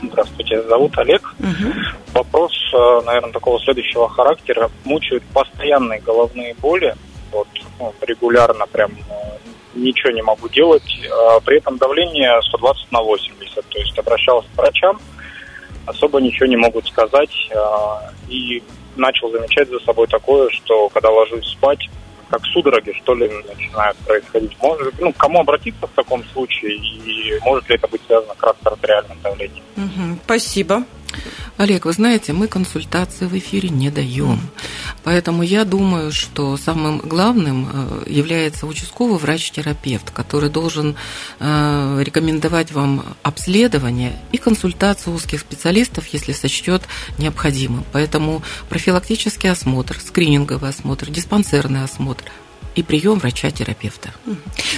Здравствуйте, 0.01 0.63
зовут 0.63 0.97
Олег. 0.97 1.35
Угу. 1.39 1.73
Вопрос, 2.13 2.53
э, 2.73 3.05
наверное, 3.05 3.33
такого 3.33 3.59
следующего 3.59 4.07
характера. 4.07 4.71
Мучают 4.85 5.23
постоянные 5.33 5.99
головные 5.99 6.55
боли. 6.55 6.95
Вот, 7.31 7.47
ну, 7.79 7.93
регулярно 8.01 8.67
прям 8.67 8.91
э, 8.91 9.37
ничего 9.75 10.11
не 10.11 10.21
могу 10.21 10.49
делать. 10.49 10.83
А 11.11 11.39
при 11.39 11.57
этом 11.57 11.77
давление 11.77 12.39
120 12.49 12.91
на 12.91 13.01
80. 13.01 13.65
То 13.67 13.79
есть 13.79 13.97
обращался 13.97 14.47
к 14.53 14.57
врачам, 14.57 14.99
особо 15.85 16.19
ничего 16.19 16.47
не 16.47 16.57
могут 16.57 16.87
сказать. 16.87 17.49
А, 17.55 18.11
и 18.27 18.61
начал 18.95 19.31
замечать 19.31 19.69
за 19.69 19.79
собой 19.79 20.07
такое, 20.07 20.49
что 20.49 20.89
когда 20.89 21.09
ложусь 21.09 21.47
спать, 21.47 21.89
как 22.29 22.45
судороги, 22.45 22.93
что 23.03 23.13
ли, 23.13 23.29
начинают 23.47 23.97
происходить. 23.97 24.55
Может, 24.61 24.99
ну, 24.99 25.11
к 25.11 25.17
кому 25.17 25.41
обратиться 25.41 25.85
в 25.85 25.91
таком 25.91 26.23
случае, 26.31 26.75
и 26.77 27.37
может 27.41 27.69
ли 27.69 27.75
это 27.75 27.87
быть 27.87 28.01
связано 28.07 28.33
как 28.35 28.43
раз 28.51 28.55
с 28.63 28.67
артериальным 28.67 29.17
давлением? 29.21 29.63
Угу, 29.75 30.19
спасибо. 30.23 30.83
Олег, 31.61 31.85
вы 31.85 31.93
знаете, 31.93 32.33
мы 32.33 32.47
консультации 32.47 33.27
в 33.27 33.37
эфире 33.37 33.69
не 33.69 33.91
даем. 33.91 34.39
Поэтому 35.03 35.43
я 35.43 35.63
думаю, 35.63 36.11
что 36.11 36.57
самым 36.57 36.97
главным 36.97 37.69
э, 37.71 38.03
является 38.07 38.65
участковый 38.65 39.19
врач-терапевт, 39.19 40.09
который 40.09 40.49
должен 40.49 40.95
э, 41.39 42.01
рекомендовать 42.03 42.71
вам 42.71 43.05
обследование 43.21 44.19
и 44.31 44.39
консультацию 44.39 45.13
узких 45.13 45.41
специалистов, 45.41 46.07
если 46.07 46.31
сочтет 46.31 46.81
необходимым. 47.19 47.83
Поэтому 47.91 48.41
профилактический 48.67 49.51
осмотр, 49.51 49.99
скрининговый 49.99 50.71
осмотр, 50.71 51.11
диспансерный 51.11 51.83
осмотр– 51.83 52.23
и 52.75 52.83
прием 52.83 53.19
врача-терапевта. 53.19 54.11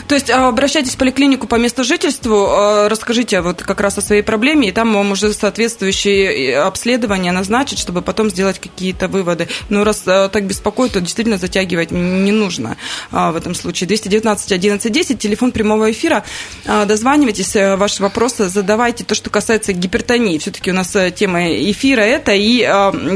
То 0.08 0.16
есть 0.16 0.30
а, 0.30 0.48
обращайтесь 0.48 0.96
в 0.96 0.98
поликлинику 0.98 1.48
по 1.48 1.56
месту 1.56 1.84
жительства, 1.84 2.90
расскажите 2.90 3.42
вот 3.42 3.62
как 3.62 3.82
раз 3.82 3.98
о 3.98 4.02
своей 4.02 4.24
проблеме, 4.24 4.70
и 4.70 4.72
там 4.72 4.94
вам 4.94 5.12
уже 5.12 5.34
соответствующие 5.34 6.52
э, 6.52 6.56
обследования 6.56 7.32
назначат, 7.32 7.78
чтобы 7.80 8.02
потом 8.02 8.30
сделать 8.30 8.60
какие-то 8.60 9.08
выводы. 9.08 9.48
Но 9.70 9.84
раз 9.84 10.04
а, 10.08 10.30
так 10.30 10.46
беспокоит, 10.46 10.94
то 10.94 11.02
действительно 11.02 11.38
затягивать 11.38 11.92
не 11.92 12.32
нужно 12.32 12.78
а, 13.12 13.32
в 13.32 13.36
этом 13.36 13.54
случае. 13.54 13.88
219 13.88 14.52
11 14.52 14.92
10, 14.92 15.20
телефон 15.20 15.52
прямого 15.52 15.92
эфира. 15.92 16.24
Дозванивайтесь, 16.66 17.56
э, 17.56 17.76
ваши 17.76 18.02
вопросы 18.02 18.50
задавайте. 18.50 19.04
То, 19.04 19.16
что 19.16 19.30
касается 19.30 19.74
гипертонии, 19.74 20.38
все-таки 20.40 20.72
у 20.72 20.74
нас 20.74 20.96
э, 20.96 21.12
тема 21.12 21.48
эфира 21.48 22.02
это 22.02 22.34
и 22.34 22.60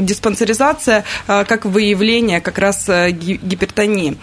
диспансеризация 0.02 1.04
как 1.26 1.66
выявление 1.66 2.42
как 2.42 2.58
раз 2.58 2.88
гипертонии. 2.88 4.18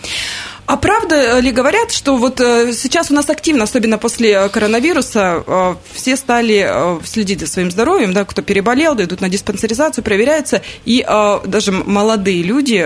А 0.66 0.76
правда 0.76 1.38
ли 1.40 1.50
говорят, 1.50 1.92
что 1.92 2.16
вот 2.16 2.40
э, 2.40 2.72
сейчас 2.72 3.10
у 3.10 3.14
нас 3.14 3.28
активно, 3.28 3.64
особенно 3.64 3.98
после 3.98 4.48
коронавируса, 4.48 5.44
э, 5.46 5.74
все 5.92 6.16
стали 6.16 6.66
э, 6.66 7.00
следить 7.04 7.40
за 7.40 7.46
своим 7.46 7.70
здоровьем, 7.70 8.12
да, 8.12 8.24
кто 8.24 8.40
переболел, 8.40 8.94
да, 8.94 9.04
идут 9.04 9.20
на 9.20 9.28
диспансеризацию, 9.28 10.02
проверяются, 10.04 10.62
и 10.84 11.04
даже 11.46 11.72
молодые 11.72 12.42
люди, 12.42 12.80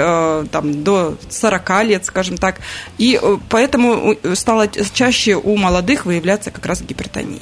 там, 0.51 0.83
до 0.85 1.17
40 1.31 1.85
лет, 1.85 2.05
скажем 2.05 2.37
так, 2.37 2.57
и 2.99 3.21
поэтому 3.49 4.17
стало 4.35 4.69
чаще 4.69 5.35
у 5.37 5.57
молодых 5.57 6.07
выявляться 6.07 6.51
как 6.51 6.67
раз 6.67 6.83
гипертония. 6.83 7.41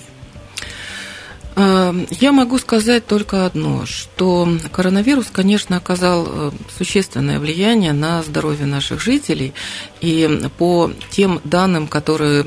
Эм, 1.58 2.06
я 2.10 2.32
могу 2.32 2.58
сказать 2.58 3.06
только 3.06 3.46
одно, 3.46 3.86
что 3.86 4.46
коронавирус, 4.72 5.28
конечно, 5.32 5.78
оказал 5.78 6.26
э, 6.28 6.50
существенное 6.76 7.40
влияние 7.40 7.94
на 7.94 8.22
здоровье 8.22 8.66
наших 8.66 9.00
жителей. 9.00 9.54
И 10.02 10.42
по 10.58 10.90
тем 11.10 11.40
данным, 11.44 11.88
которые 11.88 12.44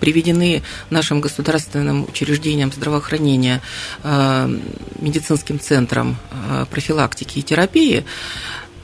приведены 0.00 0.62
нашим 0.88 1.20
государственным 1.20 2.04
учреждением 2.04 2.72
здравоохранения, 2.72 3.60
э, 4.02 4.58
медицинским 5.00 5.60
центром 5.60 6.16
э, 6.30 6.64
профилактики 6.70 7.40
и 7.40 7.42
терапии, 7.42 8.06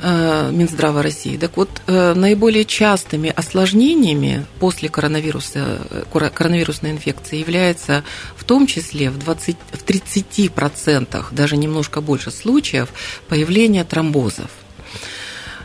Минздрава 0.03 1.03
России. 1.03 1.37
Так 1.37 1.57
вот, 1.57 1.71
э, 1.87 2.15
наиболее 2.15 2.65
частыми 2.65 3.33
осложнениями 3.35 4.47
после 4.59 4.89
коронавируса, 4.89 5.81
э, 5.91 6.31
коронавирусной 6.35 6.91
инфекции 6.91 7.39
является 7.39 8.05
в 8.37 8.45
том 8.45 8.67
числе 8.67 9.11
в, 9.11 9.19
20, 9.19 9.57
в 9.73 9.83
30%, 9.83 11.29
даже 11.31 11.57
немножко 11.57 12.01
больше 12.01 12.31
случаев, 12.31 12.89
появление 13.29 13.85
тромбозов. 13.85 14.51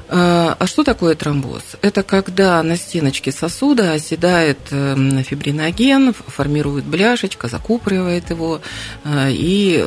А, 0.09 0.55
а 0.57 0.67
что 0.67 0.83
такое 0.83 1.15
тромбоз? 1.15 1.61
Это 1.81 2.03
когда 2.03 2.63
на 2.63 2.77
стеночке 2.77 3.31
сосуда 3.31 3.91
оседает 3.93 4.57
эм, 4.71 5.21
фибриноген, 5.23 6.13
формирует 6.13 6.85
бляшечка, 6.85 7.49
закупоривает 7.49 8.29
его, 8.29 8.61
э, 9.03 9.31
и 9.31 9.85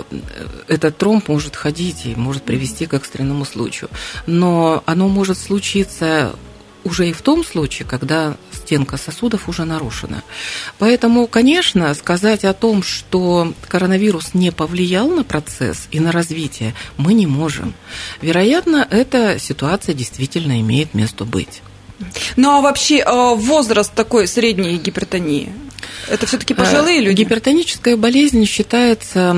этот 0.68 0.98
тромб 0.98 1.28
может 1.28 1.56
ходить 1.56 2.04
и 2.04 2.14
может 2.14 2.42
привести 2.42 2.86
к 2.86 2.94
экстренному 2.94 3.44
случаю. 3.46 3.88
Но 4.26 4.82
оно 4.84 5.08
может 5.08 5.38
случиться 5.38 6.34
уже 6.84 7.08
и 7.08 7.12
в 7.12 7.22
том 7.22 7.44
случае, 7.44 7.88
когда 7.88 8.36
стенка 8.70 8.98
сосудов 8.98 9.48
уже 9.48 9.64
нарушена. 9.64 10.22
Поэтому, 10.78 11.26
конечно, 11.26 11.92
сказать 11.94 12.44
о 12.44 12.52
том, 12.52 12.84
что 12.84 13.52
коронавирус 13.66 14.32
не 14.32 14.52
повлиял 14.52 15.08
на 15.08 15.24
процесс 15.24 15.88
и 15.90 15.98
на 15.98 16.12
развитие, 16.12 16.74
мы 16.96 17.14
не 17.14 17.26
можем. 17.26 17.74
Вероятно, 18.22 18.86
эта 18.88 19.40
ситуация 19.40 19.92
действительно 19.92 20.60
имеет 20.60 20.94
место 20.94 21.24
быть. 21.24 21.62
Ну 22.36 22.50
а 22.50 22.60
вообще 22.60 22.98
э, 22.98 23.34
возраст 23.34 23.92
такой 23.92 24.28
средней 24.28 24.76
гипертонии? 24.78 25.52
Это 26.08 26.26
все-таки 26.26 26.54
пожилые 26.54 27.00
люди? 27.00 27.22
Гипертоническая 27.22 27.96
болезнь 27.96 28.46
считается 28.46 29.36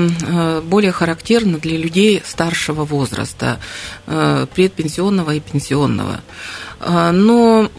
более 0.63 0.91
характерна 0.91 1.57
для 1.57 1.77
людей 1.77 2.21
старшего 2.23 2.85
возраста, 2.85 3.59
предпенсионного 4.05 5.35
и 5.35 5.39
пенсионного. 5.39 6.21
Но 6.79 7.69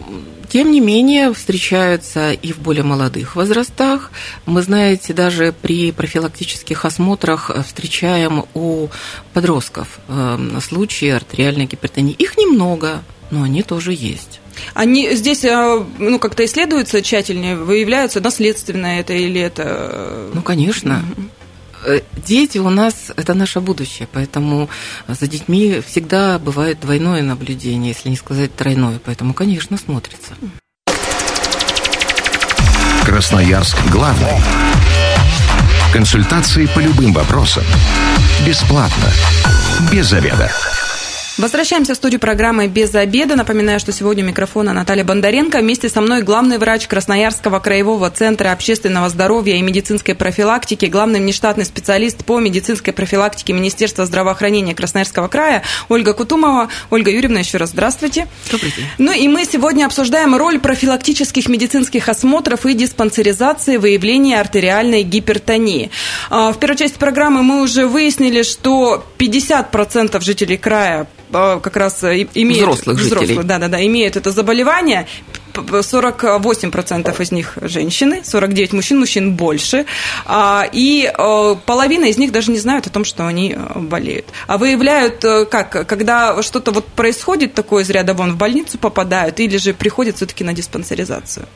тем 0.54 0.70
не 0.70 0.78
менее, 0.78 1.34
встречаются 1.34 2.30
и 2.30 2.52
в 2.52 2.61
более 2.61 2.84
молодых 2.84 3.34
возрастах. 3.34 4.12
Мы, 4.46 4.62
знаете, 4.62 5.12
даже 5.12 5.52
при 5.52 5.90
профилактических 5.90 6.84
осмотрах 6.84 7.50
встречаем 7.66 8.44
у 8.54 8.87
подростков 9.32 9.99
эм, 10.06 10.61
случаи 10.61 11.08
артериальной 11.08 11.64
гипертонии. 11.64 12.14
Их 12.14 12.37
немного, 12.37 13.02
но 13.32 13.42
они 13.42 13.64
тоже 13.64 13.94
есть. 13.94 14.38
Они 14.75 15.16
здесь 15.16 15.44
э, 15.44 15.84
ну, 15.99 16.20
как-то 16.20 16.44
исследуются 16.44 17.02
тщательнее, 17.02 17.56
выявляются 17.56 18.20
наследственно 18.20 19.00
это 19.00 19.12
или 19.12 19.40
это? 19.40 19.64
Э, 19.66 20.30
ну, 20.34 20.42
конечно. 20.42 21.04
Угу. 21.16 21.28
Э, 21.85 22.00
дети 22.17 22.59
у 22.59 22.71
нас– 22.71 23.12
это 23.17 23.35
наше 23.35 23.61
будущее, 23.61 24.09
поэтому 24.11 24.69
за 25.07 25.26
детьми 25.26 25.83
всегда 25.87 26.38
бывает 26.38 26.81
двойное 26.81 27.23
наблюдение, 27.23 27.93
если 27.93 28.09
не 28.09 28.17
сказать 28.17 28.57
тройное, 28.57 28.99
поэтому, 29.05 29.35
конечно, 29.35 29.76
смотрится. 29.76 30.35
Красноярск 33.05 33.76
главный. 33.91 34.41
Консультации 35.93 36.67
по 36.67 36.81
любым 36.81 37.12
вопросам. 37.12 37.64
Бесплатно. 38.47 39.12
Без 39.93 40.07
заведа. 40.07 40.50
Возвращаемся 41.37 41.95
в 41.95 41.97
студию 41.97 42.21
программы 42.21 42.69
«Без 42.69 42.95
обеда». 42.95 43.35
Напоминаю, 43.35 43.81
что 43.81 43.91
сегодня 43.91 44.23
у 44.23 44.29
микрофона 44.29 44.73
Наталья 44.73 45.03
Бондаренко. 45.03 45.59
Вместе 45.59 45.88
со 45.88 46.00
мной 46.00 46.23
главный 46.23 46.59
врач 46.59 46.87
Красноярского 46.87 47.59
краевого 47.59 48.09
центра 48.09 48.53
общественного 48.53 49.09
здоровья 49.09 49.57
и 49.57 49.62
медицинской 49.62 50.14
профилактики, 50.14 50.87
главный 50.87 51.19
внештатный 51.19 51.64
специалист 51.64 52.25
по 52.25 52.38
медицинской 52.38 52.93
профилактике 52.93 53.53
Министерства 53.53 54.07
здравоохранения 54.07 54.76
Красноярского 54.76 55.26
края 55.26 55.64
Ольга 55.88 56.12
Кутумова. 56.12 56.69
Ольга 56.91 57.11
Юрьевна, 57.11 57.41
еще 57.41 57.59
раз 57.59 57.71
здравствуйте. 57.71 58.29
Добрый 58.53 58.71
день. 58.71 58.87
Ну 58.99 59.11
и 59.11 59.26
мы 59.26 59.45
сегодня 59.45 59.87
обсуждаем 59.87 60.37
роль 60.37 60.61
профилактических 60.61 61.49
медицинских 61.49 62.09
осмотров 62.09 62.64
и 62.64 62.75
диспансеризации 62.75 63.76
выявления 63.79 64.38
артериальной 64.38 65.03
гипертонии. 65.03 65.91
А, 66.31 66.53
в 66.53 66.61
первой 66.61 66.76
части 66.76 66.97
программы 66.97 67.43
мы 67.43 67.62
уже 67.62 67.88
выяснили, 67.88 68.45
что 68.45 69.05
50% 69.19 70.21
жителей 70.21 70.59
края 70.59 71.09
как 71.35 71.76
раз 71.76 72.03
э, 72.05 72.26
имеют... 72.35 72.62
Взрослых 72.62 72.99
жителей. 72.99 73.25
Взрослых, 73.25 73.47
да, 73.47 73.59
да, 73.59 73.69
да, 73.69 73.85
имеют 73.85 74.17
это 74.17 74.31
заболевание. 74.31 75.07
48% 75.53 77.23
из 77.23 77.33
них 77.33 77.59
женщины, 77.62 78.23
49 78.25 78.73
мужчин, 78.73 78.99
мужчин 78.99 79.35
больше. 79.35 79.87
А, 80.26 80.67
и 80.73 81.12
э, 81.17 81.55
половина 81.67 82.07
из 82.07 82.19
них 82.19 82.33
даже 82.33 82.50
не 82.50 82.59
знают 82.59 82.87
о 82.87 82.91
том, 82.91 83.05
что 83.05 83.26
они 83.26 83.57
э, 83.57 83.79
болеют. 83.79 84.26
А 84.47 84.59
выявляют 84.59 85.25
как? 85.50 85.87
Когда 85.87 86.43
что-то 86.43 86.73
вот 86.73 86.87
происходит 86.87 87.55
такое 87.55 87.85
из 87.85 87.91
ряда 87.91 88.14
вон, 88.14 88.33
в 88.33 88.37
больницу 88.37 88.79
попадают 88.79 89.41
или 89.41 89.57
же 89.57 89.75
приходят 89.75 90.17
все-таки 90.17 90.45
на 90.45 90.53
диспансеризацию? 90.53 91.47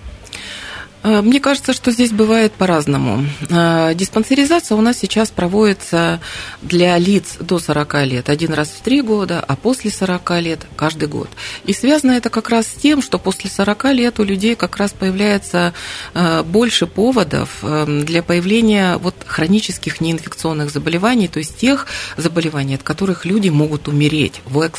Э, 1.02 1.20
мне 1.22 1.40
кажется, 1.40 1.72
что 1.72 1.90
здесь 1.90 2.10
бывает 2.10 2.52
по-разному. 2.52 3.24
Э, 3.48 3.92
диспансеризация 3.94 4.76
у 4.76 4.80
нас 4.80 4.98
сейчас 4.98 5.30
проводится 5.30 6.20
для 6.62 6.98
лиц 6.98 7.36
до 7.40 7.58
40 7.58 8.04
лет 8.04 8.28
один 8.28 8.52
раз 8.52 8.68
в 8.68 8.82
три 8.82 9.02
года, 9.02 9.44
а 9.46 9.56
после 9.56 9.90
40 9.90 10.40
лет 10.40 10.60
каждый 10.76 11.08
год. 11.08 11.28
И 11.64 11.72
связано 11.72 12.12
это 12.12 12.30
как 12.30 12.48
раз 12.48 12.66
с 12.66 12.74
тем, 12.74 13.02
что 13.02 13.18
после 13.18 13.50
40 13.50 13.84
лет 13.92 14.20
у 14.20 14.24
людей 14.24 14.54
как 14.54 14.76
раз 14.76 14.92
появляется 14.92 15.72
э, 16.14 16.42
больше 16.42 16.86
поводов 16.86 17.62
для 17.62 18.22
появления 18.22 18.96
вот 18.96 19.14
хронических 19.26 20.00
неинфекционных 20.00 20.70
заболеваний, 20.70 21.28
то 21.28 21.38
есть 21.38 21.56
тех 21.56 21.86
заболеваний, 22.16 22.74
от 22.74 22.82
которых 22.82 23.24
люди 23.24 23.48
могут 23.48 23.88
умереть 23.88 24.40
в, 24.44 24.70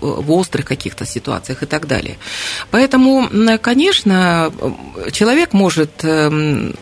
острых 0.00 0.64
каких-то 0.64 1.04
ситуациях 1.06 1.62
и 1.62 1.66
так 1.66 1.86
далее. 1.86 2.18
Поэтому, 2.70 3.28
конечно, 3.60 4.52
человек 5.12 5.52
может 5.52 5.65
может 5.66 6.04
эм, 6.04 6.74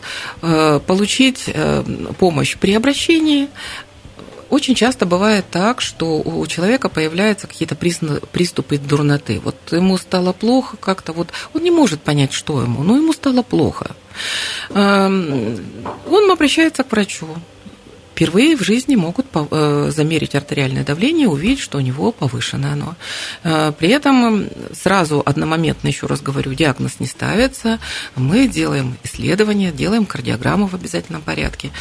э, 0.43 0.79
получить 0.85 1.45
э, 1.47 1.83
помощь 2.19 2.55
при 2.55 2.75
обращении. 2.75 3.47
Очень 4.51 4.75
часто 4.75 5.07
бывает 5.07 5.45
так, 5.49 5.81
что 5.81 6.21
у 6.21 6.45
человека 6.45 6.87
появляются 6.87 7.47
какие-то 7.47 7.75
приступы 7.75 8.77
дурноты. 8.77 9.41
Вот 9.43 9.55
ему 9.71 9.97
стало 9.97 10.33
плохо 10.33 10.77
как-то, 10.77 11.13
вот 11.13 11.29
он 11.55 11.63
не 11.63 11.71
может 11.71 12.01
понять, 12.01 12.31
что 12.31 12.61
ему, 12.61 12.83
но 12.83 12.95
ему 12.95 13.11
стало 13.13 13.41
плохо. 13.41 13.95
Эм, 14.69 15.59
он 16.07 16.29
обращается 16.29 16.83
к 16.83 16.91
врачу 16.91 17.27
впервые 18.15 18.55
в 18.55 18.61
жизни 18.61 18.95
могут 18.95 19.25
э, 19.33 19.91
замерить 19.93 20.35
артериальное 20.35 20.85
давление, 20.85 21.27
увидеть, 21.27 21.59
что 21.59 21.79
у 21.79 21.81
него 21.81 22.13
повышено 22.13 22.71
оно. 22.71 22.95
Э, 23.43 23.73
при 23.77 23.89
этом 23.89 24.47
сразу 24.73 25.21
одномоментно, 25.25 25.89
еще 25.89 26.07
раз 26.07 26.21
говорю, 26.21 26.53
диагноз 26.53 27.01
не 27.01 27.07
ставится. 27.07 27.77
Мы 28.15 28.47
делаем 28.47 28.95
исследования, 29.03 29.73
делаем 29.73 30.05
кардиограмму 30.05 30.67
в 30.67 30.73
обязательном 30.75 31.23
порядке. 31.23 31.71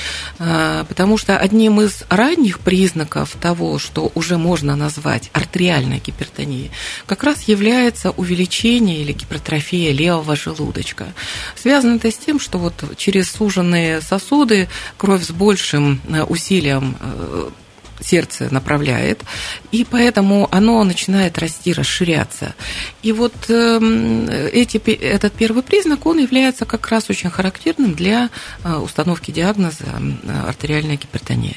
Э, 0.40 0.84
потому 0.88 1.18
что 1.18 1.38
одним 1.38 1.80
из 1.80 2.02
ранних 2.08 2.58
признаков 2.58 3.36
того, 3.40 3.78
что 3.78 4.10
уже 4.16 4.36
можно 4.36 4.74
назвать 4.74 5.30
артериальной 5.32 6.02
гипертонией, 6.04 6.72
как 7.06 7.22
раз 7.22 7.44
является 7.44 8.10
увеличение 8.10 9.02
или 9.02 9.12
гипертрофия 9.12 9.92
левого 9.92 10.34
желудочка. 10.34 11.06
Связано 11.54 11.94
это 11.94 12.10
с 12.10 12.16
тем, 12.16 12.40
что 12.40 12.58
вот 12.58 12.74
через 12.96 13.30
суженные 13.30 14.00
сосуды 14.00 14.68
кровь 14.96 15.24
с 15.24 15.30
большим 15.30 16.00
усилием 16.24 16.96
э, 17.00 17.50
сердце 18.00 18.48
направляет, 18.52 19.22
и 19.70 19.84
поэтому 19.84 20.48
оно 20.50 20.82
начинает 20.84 21.38
расти, 21.38 21.72
расширяться. 21.72 22.54
И 23.02 23.12
вот 23.12 23.34
эм, 23.48 24.28
эти, 24.28 24.78
этот 24.78 25.32
первый 25.32 25.62
признак, 25.62 26.04
он 26.06 26.18
является 26.18 26.64
как 26.64 26.88
раз 26.88 27.08
очень 27.08 27.30
характерным 27.30 27.94
для 27.94 28.30
э, 28.62 28.74
установки 28.76 29.30
диагноза 29.30 29.87
артериальная 30.46 30.96
гипертония. 30.96 31.56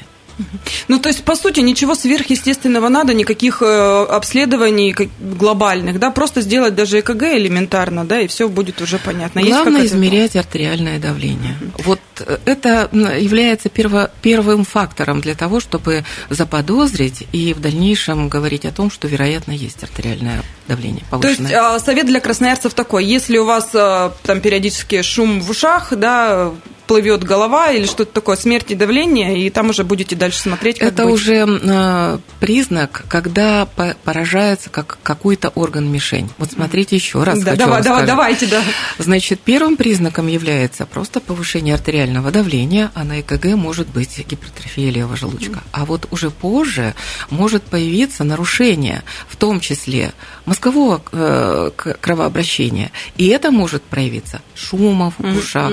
Ну, 0.88 0.98
то 0.98 1.08
есть, 1.08 1.24
по 1.24 1.34
сути, 1.34 1.60
ничего 1.60 1.94
сверхъестественного 1.94 2.88
надо, 2.88 3.14
никаких 3.14 3.62
э, 3.62 4.04
обследований 4.04 4.94
глобальных, 5.20 5.98
да, 5.98 6.10
просто 6.10 6.40
сделать 6.40 6.74
даже 6.74 7.00
ЭКГ 7.00 7.22
элементарно, 7.22 8.04
да, 8.04 8.20
и 8.20 8.26
все 8.26 8.48
будет 8.48 8.80
уже 8.80 8.98
понятно. 8.98 9.42
Главное 9.42 9.84
измерять 9.84 10.30
это? 10.30 10.40
артериальное 10.40 10.98
давление. 10.98 11.56
Вот 11.78 12.00
э, 12.20 12.38
это 12.44 12.88
является 12.92 13.68
перво, 13.68 14.10
первым 14.22 14.64
фактором 14.64 15.20
для 15.20 15.34
того, 15.34 15.60
чтобы 15.60 16.04
заподозрить 16.30 17.26
и 17.32 17.52
в 17.54 17.60
дальнейшем 17.60 18.28
говорить 18.28 18.64
о 18.64 18.72
том, 18.72 18.90
что, 18.90 19.08
вероятно, 19.08 19.52
есть 19.52 19.82
артериальное 19.82 20.42
давление 20.66 21.04
повышенное. 21.10 21.36
То 21.36 21.42
есть, 21.42 21.54
а, 21.54 21.78
совет 21.78 22.06
для 22.06 22.20
красноярцев 22.20 22.74
такой, 22.74 23.04
если 23.04 23.38
у 23.38 23.44
вас 23.44 23.70
э, 23.74 24.10
там 24.22 24.40
периодически 24.40 25.02
шум 25.02 25.40
в 25.40 25.50
ушах, 25.50 25.92
да, 25.96 26.52
плывет 26.88 27.22
голова 27.22 27.70
или 27.70 27.86
что-то 27.86 28.12
такое, 28.12 28.36
смерть 28.36 28.70
и 28.70 28.74
давление, 28.74 29.46
и 29.46 29.50
там 29.50 29.68
уже 29.70 29.84
будете 29.84 30.16
дальше 30.16 30.40
смотреть. 30.40 30.78
Как 30.78 30.88
Это 30.88 31.04
быть. 31.04 31.14
уже 31.14 31.46
э, 31.46 32.18
признак, 32.40 33.04
когда 33.08 33.68
поражается 34.04 34.70
как 34.70 34.98
какой-то 35.02 35.50
орган-мишень. 35.50 36.30
Вот 36.38 36.50
смотрите 36.52 36.96
еще 36.96 37.22
раз. 37.22 37.40
Да, 37.40 37.54
давай, 37.54 37.82
давай, 37.82 38.06
давайте, 38.06 38.46
да. 38.46 38.62
Значит, 38.98 39.40
первым 39.40 39.76
признаком 39.76 40.26
является 40.26 40.86
просто 40.86 41.20
повышение 41.20 41.74
артериального 41.74 42.30
давления, 42.30 42.90
а 42.94 43.04
на 43.04 43.20
ЭКГ 43.20 43.54
может 43.54 43.88
быть 43.88 44.18
гипертрофия 44.26 44.90
левого 44.90 45.16
желудочка. 45.16 45.62
А 45.72 45.84
вот 45.84 46.08
уже 46.10 46.30
позже 46.30 46.94
может 47.28 47.62
появиться 47.64 48.24
нарушение, 48.24 49.02
в 49.28 49.36
том 49.36 49.60
числе 49.60 50.12
мозгового 50.46 51.02
э, 51.12 51.70
кровообращения. 52.00 52.90
И 53.18 53.26
это 53.26 53.50
может 53.50 53.82
проявиться 53.82 54.40
шумом 54.54 55.12
в 55.18 55.36
ушах, 55.36 55.70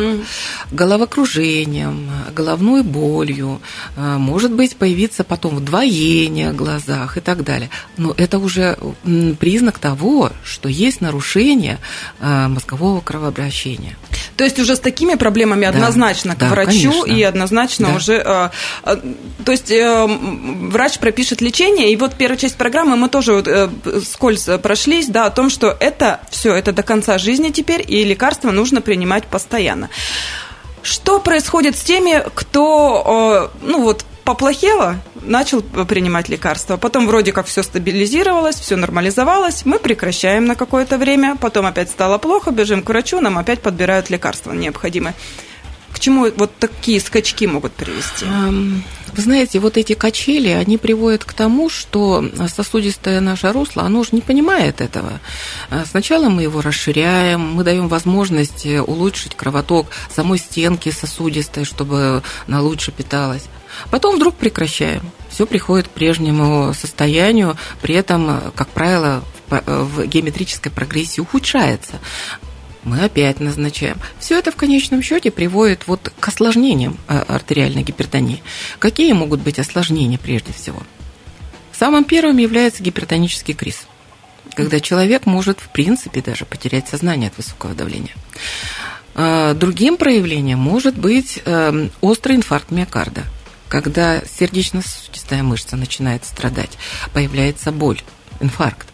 голова 0.71 1.04
головокружением, 1.05 2.09
головной 2.35 2.83
болью, 2.83 3.61
э, 3.95 4.17
может 4.17 4.51
быть 4.51 4.75
появиться 4.75 5.23
потом 5.23 5.55
вдвоение 5.55 6.51
в 6.51 6.55
глазах 6.55 7.17
и 7.17 7.21
так 7.21 7.43
далее. 7.43 7.69
Но 7.97 8.13
это 8.17 8.39
уже 8.39 8.77
признак 9.39 9.79
того, 9.79 10.31
что 10.43 10.69
есть 10.69 11.01
нарушение 11.01 11.77
э, 12.19 12.47
мозгового 12.47 13.01
кровообращения. 13.01 13.95
То 14.37 14.43
есть 14.43 14.59
уже 14.59 14.75
с 14.75 14.79
такими 14.79 15.15
проблемами 15.15 15.63
да, 15.63 15.69
однозначно 15.69 16.35
да, 16.37 16.47
к 16.47 16.51
врачу 16.51 16.91
конечно. 16.91 17.13
и 17.13 17.23
однозначно 17.23 17.87
да. 17.87 17.95
уже... 17.95 18.13
Э, 18.13 18.49
то 19.45 19.51
есть 19.51 19.71
врач 19.71 20.99
пропишет 20.99 21.41
лечение, 21.41 21.91
и 21.91 21.95
вот 21.95 22.15
первая 22.15 22.37
часть 22.37 22.55
программы 22.55 22.95
мы 22.95 23.09
тоже 23.09 23.33
вот 23.33 24.05
скользь 24.05 24.47
прошлись, 24.61 25.07
да, 25.07 25.25
о 25.25 25.29
том, 25.29 25.49
что 25.49 25.75
это 25.79 26.21
все, 26.31 26.53
это 26.53 26.71
до 26.71 26.83
конца 26.83 27.17
жизни 27.17 27.49
теперь, 27.49 27.83
и 27.87 28.03
лекарства 28.03 28.51
нужно 28.51 28.81
принимать 28.81 29.25
постоянно. 29.25 29.89
Что 30.85 31.19
происходит 31.19 31.75
с 31.75 31.81
теми, 31.81 32.23
кто, 32.35 33.49
э, 33.51 33.65
ну 33.65 33.81
вот, 33.81 34.05
поплохело, 34.23 34.97
начал 35.23 35.63
принимать 35.63 36.29
лекарства. 36.29 36.77
Потом 36.77 37.07
вроде 37.07 37.31
как 37.31 37.47
все 37.47 37.63
стабилизировалось, 37.63 38.57
все 38.57 38.75
нормализовалось, 38.75 39.65
мы 39.65 39.79
прекращаем 39.79 40.45
на 40.45 40.53
какое-то 40.53 40.99
время, 40.99 41.37
потом 41.41 41.65
опять 41.65 41.89
стало 41.89 42.19
плохо, 42.19 42.51
бежим 42.51 42.83
к 42.83 42.89
врачу, 42.89 43.19
нам 43.19 43.39
опять 43.39 43.63
подбирают 43.63 44.11
лекарства 44.11 44.53
необходимые. 44.53 45.15
К 45.91 45.99
чему 45.99 46.27
вот 46.37 46.51
такие 46.59 47.01
скачки 47.01 47.47
могут 47.47 47.73
привести? 47.73 48.27
Вы 49.15 49.21
знаете, 49.21 49.59
вот 49.59 49.77
эти 49.77 49.93
качели, 49.93 50.49
они 50.49 50.77
приводят 50.77 51.23
к 51.23 51.31
тому, 51.31 51.69
что 51.69 52.25
сосудистое 52.53 53.21
наше 53.21 53.53
русло, 53.53 53.83
оно 53.83 54.03
же 54.03 54.09
не 54.11 54.19
понимает 54.19 54.81
этого. 54.81 55.21
А 55.69 55.85
сначала 55.85 56.27
мы 56.27 56.41
его 56.41 56.59
расширяем, 56.59 57.39
мы 57.39 57.63
даем 57.63 57.87
возможность 57.87 58.65
улучшить 58.65 59.35
кровоток 59.35 59.87
самой 60.13 60.37
стенки 60.37 60.91
сосудистой, 60.91 61.63
чтобы 61.63 62.23
она 62.45 62.61
лучше 62.61 62.91
питалась. 62.91 63.45
Потом 63.89 64.17
вдруг 64.17 64.35
прекращаем. 64.35 65.09
Все 65.29 65.45
приходит 65.45 65.87
к 65.87 65.91
прежнему 65.91 66.73
состоянию, 66.73 67.57
при 67.81 67.95
этом, 67.95 68.41
как 68.53 68.67
правило, 68.67 69.23
в 69.49 70.05
геометрической 70.07 70.73
прогрессии 70.73 71.21
ухудшается 71.21 71.99
мы 72.85 73.03
опять 73.03 73.39
назначаем. 73.39 73.97
Все 74.19 74.39
это 74.39 74.51
в 74.51 74.55
конечном 74.55 75.01
счете 75.01 75.31
приводит 75.31 75.87
вот 75.87 76.13
к 76.17 76.27
осложнениям 76.27 76.97
э, 77.07 77.17
артериальной 77.17 77.83
гипертонии. 77.83 78.43
Какие 78.79 79.11
могут 79.13 79.41
быть 79.41 79.59
осложнения 79.59 80.17
прежде 80.17 80.53
всего? 80.53 80.81
Самым 81.73 82.05
первым 82.05 82.37
является 82.37 82.83
гипертонический 82.83 83.53
криз, 83.53 83.87
когда 84.53 84.79
человек 84.79 85.25
может, 85.25 85.59
в 85.59 85.69
принципе, 85.69 86.21
даже 86.21 86.45
потерять 86.45 86.87
сознание 86.87 87.29
от 87.29 87.37
высокого 87.37 87.73
давления. 87.73 88.13
Э, 89.15 89.53
другим 89.55 89.97
проявлением 89.97 90.59
может 90.59 90.95
быть 90.97 91.41
э, 91.43 91.89
острый 92.01 92.35
инфаркт 92.35 92.71
миокарда, 92.71 93.23
когда 93.67 94.21
сердечно-сосудистая 94.21 95.41
мышца 95.41 95.75
начинает 95.75 96.23
страдать, 96.23 96.77
появляется 97.13 97.71
боль, 97.71 98.01
инфаркт. 98.39 98.87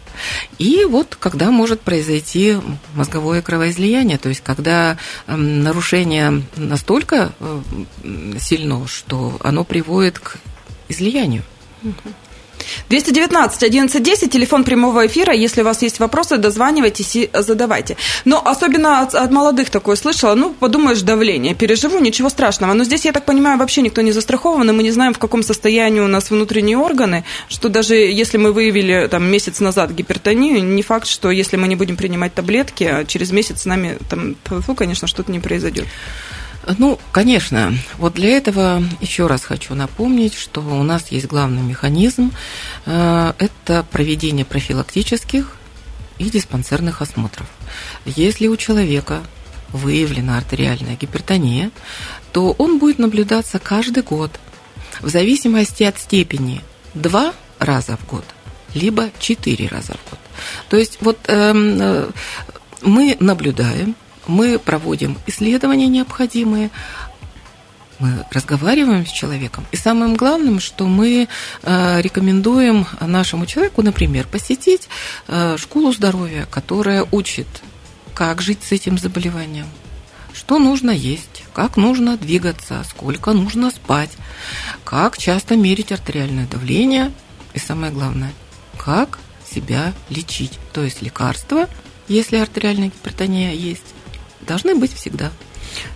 И 0.58 0.84
вот 0.84 1.16
когда 1.18 1.50
может 1.50 1.80
произойти 1.80 2.56
мозговое 2.94 3.42
кровоизлияние, 3.42 4.18
то 4.18 4.28
есть 4.28 4.42
когда 4.42 4.96
эм, 5.26 5.62
нарушение 5.62 6.42
настолько 6.56 7.32
э, 7.40 7.60
сильно, 8.40 8.86
что 8.86 9.36
оно 9.40 9.64
приводит 9.64 10.18
к 10.18 10.38
излиянию. 10.88 11.42
219 12.88 13.62
1110, 13.62 14.30
телефон 14.30 14.64
прямого 14.64 15.06
эфира. 15.06 15.32
Если 15.32 15.62
у 15.62 15.64
вас 15.64 15.82
есть 15.82 16.00
вопросы, 16.00 16.36
дозванивайтесь 16.36 17.16
и 17.16 17.30
задавайте. 17.32 17.96
Но 18.24 18.42
особенно 18.44 19.00
от, 19.00 19.14
от 19.14 19.30
молодых 19.30 19.70
такое 19.70 19.96
слышала. 19.96 20.34
Ну, 20.34 20.54
подумаешь, 20.54 21.02
давление. 21.02 21.54
Переживу, 21.54 21.98
ничего 21.98 22.28
страшного. 22.28 22.72
Но 22.74 22.84
здесь, 22.84 23.04
я 23.04 23.12
так 23.12 23.24
понимаю, 23.24 23.58
вообще 23.58 23.82
никто 23.82 24.02
не 24.02 24.12
застрахован, 24.12 24.68
и 24.68 24.72
мы 24.72 24.82
не 24.82 24.90
знаем, 24.90 25.14
в 25.14 25.18
каком 25.18 25.42
состоянии 25.42 26.00
у 26.00 26.08
нас 26.08 26.30
внутренние 26.30 26.76
органы, 26.76 27.24
что 27.48 27.68
даже 27.68 27.94
если 27.94 28.38
мы 28.38 28.52
выявили 28.52 29.08
там, 29.10 29.24
месяц 29.24 29.60
назад 29.60 29.90
гипертонию, 29.92 30.62
не 30.64 30.82
факт, 30.82 31.06
что 31.06 31.30
если 31.30 31.56
мы 31.56 31.68
не 31.68 31.76
будем 31.76 31.96
принимать 31.96 32.34
таблетки, 32.34 32.84
а 32.84 33.04
через 33.04 33.30
месяц 33.30 33.62
с 33.62 33.66
нами, 33.66 33.98
там, 34.08 34.36
фу, 34.44 34.74
конечно, 34.74 35.08
что-то 35.08 35.32
не 35.32 35.40
произойдет. 35.40 35.86
Ну, 36.78 36.98
конечно. 37.10 37.74
Вот 37.98 38.14
для 38.14 38.36
этого 38.36 38.82
еще 39.00 39.26
раз 39.26 39.44
хочу 39.44 39.74
напомнить, 39.74 40.34
что 40.34 40.60
у 40.60 40.82
нас 40.82 41.10
есть 41.10 41.26
главный 41.26 41.62
механизм. 41.62 42.32
Э, 42.86 43.32
это 43.38 43.84
проведение 43.90 44.44
профилактических 44.44 45.56
и 46.18 46.30
диспансерных 46.30 47.02
осмотров. 47.02 47.48
Если 48.04 48.46
у 48.46 48.56
человека 48.56 49.22
выявлена 49.72 50.38
артериальная 50.38 50.96
гипертония, 50.96 51.70
то 52.32 52.52
он 52.52 52.78
будет 52.78 52.98
наблюдаться 52.98 53.58
каждый 53.58 54.02
год 54.02 54.30
в 55.00 55.08
зависимости 55.08 55.82
от 55.82 55.98
степени 55.98 56.60
два 56.94 57.32
раза 57.58 57.96
в 57.96 58.06
год, 58.06 58.24
либо 58.74 59.10
четыре 59.18 59.68
раза 59.68 59.94
в 59.94 60.10
год. 60.10 60.18
То 60.68 60.76
есть 60.76 60.98
вот 61.00 61.18
эм, 61.26 61.78
э, 61.80 62.10
мы 62.82 63.16
наблюдаем, 63.20 63.96
мы 64.26 64.58
проводим 64.58 65.18
исследования 65.26 65.88
необходимые, 65.88 66.70
мы 67.98 68.26
разговариваем 68.32 69.06
с 69.06 69.10
человеком. 69.10 69.64
И 69.70 69.76
самым 69.76 70.16
главным, 70.16 70.58
что 70.58 70.86
мы 70.86 71.28
э, 71.62 72.00
рекомендуем 72.00 72.86
нашему 73.00 73.46
человеку, 73.46 73.82
например, 73.82 74.26
посетить 74.26 74.88
э, 75.28 75.56
школу 75.56 75.92
здоровья, 75.92 76.46
которая 76.50 77.06
учит, 77.12 77.46
как 78.14 78.42
жить 78.42 78.58
с 78.62 78.72
этим 78.72 78.98
заболеванием, 78.98 79.66
что 80.34 80.58
нужно 80.58 80.90
есть, 80.90 81.44
как 81.52 81.76
нужно 81.76 82.16
двигаться, 82.16 82.84
сколько 82.88 83.32
нужно 83.32 83.70
спать, 83.70 84.10
как 84.84 85.16
часто 85.16 85.56
мерить 85.56 85.92
артериальное 85.92 86.46
давление 86.46 87.12
и 87.54 87.58
самое 87.58 87.92
главное, 87.92 88.32
как 88.78 89.20
себя 89.48 89.92
лечить, 90.10 90.58
то 90.72 90.82
есть 90.82 91.02
лекарства, 91.02 91.68
если 92.08 92.36
артериальная 92.36 92.88
гипертония 92.88 93.52
есть, 93.52 93.91
должны 94.52 94.74
быть 94.74 94.94
всегда. 94.94 95.30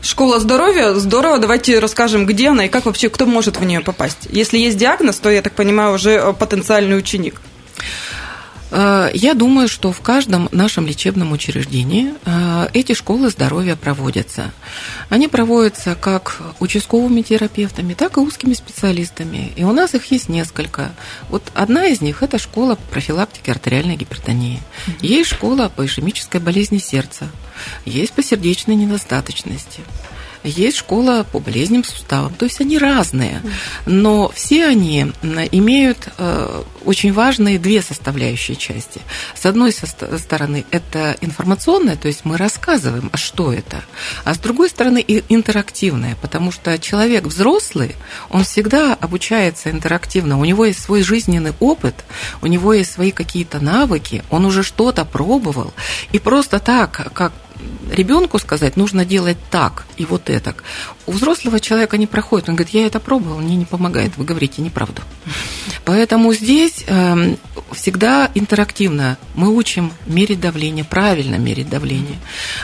Школа 0.00 0.40
здоровья, 0.40 0.94
здорово, 0.94 1.38
давайте 1.38 1.78
расскажем, 1.78 2.24
где 2.24 2.48
она 2.48 2.64
и 2.64 2.68
как 2.68 2.86
вообще, 2.86 3.10
кто 3.10 3.26
может 3.26 3.58
в 3.58 3.64
нее 3.64 3.80
попасть. 3.80 4.28
Если 4.30 4.56
есть 4.56 4.78
диагноз, 4.78 5.16
то, 5.18 5.30
я 5.30 5.42
так 5.42 5.52
понимаю, 5.52 5.94
уже 5.94 6.12
э, 6.12 6.32
потенциальный 6.32 6.96
ученик. 6.96 7.42
Э, 8.70 9.10
я 9.12 9.34
думаю, 9.34 9.68
что 9.68 9.92
в 9.92 10.00
каждом 10.00 10.48
нашем 10.52 10.86
лечебном 10.86 11.32
учреждении 11.32 12.14
э, 12.24 12.68
эти 12.72 12.94
школы 12.94 13.28
здоровья 13.28 13.76
проводятся. 13.76 14.52
Они 15.10 15.28
проводятся 15.28 15.94
как 15.94 16.40
участковыми 16.58 17.20
терапевтами, 17.20 17.92
так 17.92 18.16
и 18.16 18.20
узкими 18.20 18.54
специалистами. 18.54 19.52
И 19.56 19.64
у 19.64 19.72
нас 19.72 19.92
их 19.92 20.10
есть 20.10 20.30
несколько. 20.30 20.92
Вот 21.28 21.42
одна 21.52 21.84
из 21.88 22.00
них– 22.00 22.16
это 22.22 22.38
школа 22.38 22.78
профилактики 22.90 23.50
артериальной 23.50 23.96
гипертонии. 23.96 24.62
Есть 25.02 25.28
школа 25.28 25.70
по 25.74 25.84
ишемической 25.84 26.40
болезни 26.40 26.78
сердца. 26.78 27.28
Есть 27.84 28.12
по 28.12 28.22
сердечной 28.22 28.76
недостаточности. 28.76 29.80
Есть 30.46 30.76
школа 30.76 31.26
по 31.30 31.40
болезням 31.40 31.82
суставов. 31.82 32.36
То 32.36 32.44
есть 32.44 32.60
они 32.60 32.78
разные, 32.78 33.42
но 33.84 34.28
все 34.28 34.66
они 34.66 35.12
имеют 35.50 36.08
э, 36.18 36.62
очень 36.84 37.12
важные 37.12 37.58
две 37.58 37.82
составляющие 37.82 38.56
части. 38.56 39.00
С 39.34 39.44
одной 39.44 39.72
стороны, 39.72 40.64
это 40.70 41.16
информационная, 41.20 41.96
то 41.96 42.06
есть 42.06 42.24
мы 42.24 42.36
рассказываем, 42.36 43.10
а 43.12 43.16
что 43.16 43.52
это, 43.52 43.82
а 44.24 44.34
с 44.34 44.38
другой 44.38 44.70
стороны, 44.70 45.04
интерактивная, 45.28 46.16
потому 46.22 46.52
что 46.52 46.78
человек 46.78 47.24
взрослый, 47.24 47.96
он 48.30 48.44
всегда 48.44 48.94
обучается 48.94 49.70
интерактивно, 49.70 50.38
у 50.38 50.44
него 50.44 50.64
есть 50.64 50.80
свой 50.80 51.02
жизненный 51.02 51.54
опыт, 51.58 52.04
у 52.40 52.46
него 52.46 52.72
есть 52.72 52.92
свои 52.92 53.10
какие-то 53.10 53.58
навыки, 53.58 54.22
он 54.30 54.44
уже 54.44 54.62
что-то 54.62 55.04
пробовал, 55.04 55.72
и 56.12 56.20
просто 56.20 56.60
так, 56.60 57.12
как 57.12 57.32
ребенку 57.90 58.38
сказать, 58.38 58.76
нужно 58.76 59.04
делать 59.04 59.36
так 59.50 59.86
и 59.96 60.04
вот 60.04 60.30
это. 60.30 60.54
У 61.06 61.12
взрослого 61.12 61.60
человека 61.60 61.96
не 61.96 62.06
проходит. 62.06 62.48
Он 62.48 62.56
говорит, 62.56 62.74
я 62.74 62.86
это 62.86 63.00
пробовал, 63.00 63.38
мне 63.38 63.56
не 63.56 63.64
помогает. 63.64 64.16
Вы 64.16 64.24
говорите 64.24 64.62
неправду. 64.62 65.02
Поэтому 65.84 66.32
здесь 66.34 66.84
э, 66.86 67.36
всегда 67.72 68.30
интерактивно. 68.34 69.18
Мы 69.34 69.54
учим 69.54 69.92
мерить 70.06 70.40
давление, 70.40 70.84
правильно 70.84 71.36
мерить 71.36 71.68
давление. 71.68 72.18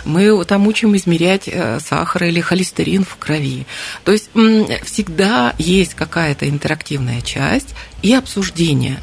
Мы 0.04 0.44
там 0.44 0.66
учим 0.66 0.96
измерять 0.96 1.44
э, 1.46 1.78
сахар 1.80 2.24
или 2.24 2.40
холестерин 2.40 3.04
в 3.04 3.16
крови. 3.16 3.66
То 4.04 4.12
есть 4.12 4.30
э, 4.34 4.82
всегда 4.84 5.54
есть 5.58 5.94
какая-то 5.94 6.48
интерактивная 6.48 7.20
часть 7.20 7.74
и 8.02 8.12
обсуждение. 8.14 9.00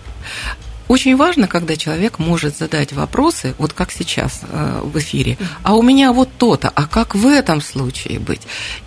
Очень 0.90 1.18
важно, 1.18 1.48
когда 1.48 1.76
человек 1.76 2.18
может 2.18 2.58
задать 2.58 2.94
вопросы, 2.94 3.54
вот 3.60 3.74
как 3.74 3.92
сейчас 3.92 4.42
э, 4.42 4.82
в 4.84 4.98
эфире, 4.98 5.38
а 5.62 5.76
у 5.76 5.84
меня 5.84 6.12
вот 6.12 6.30
то-то, 6.36 6.68
а 6.68 6.88
как 6.88 7.14
в 7.14 7.28
этом 7.28 7.62
случае 7.62 8.18
быть? 8.18 8.42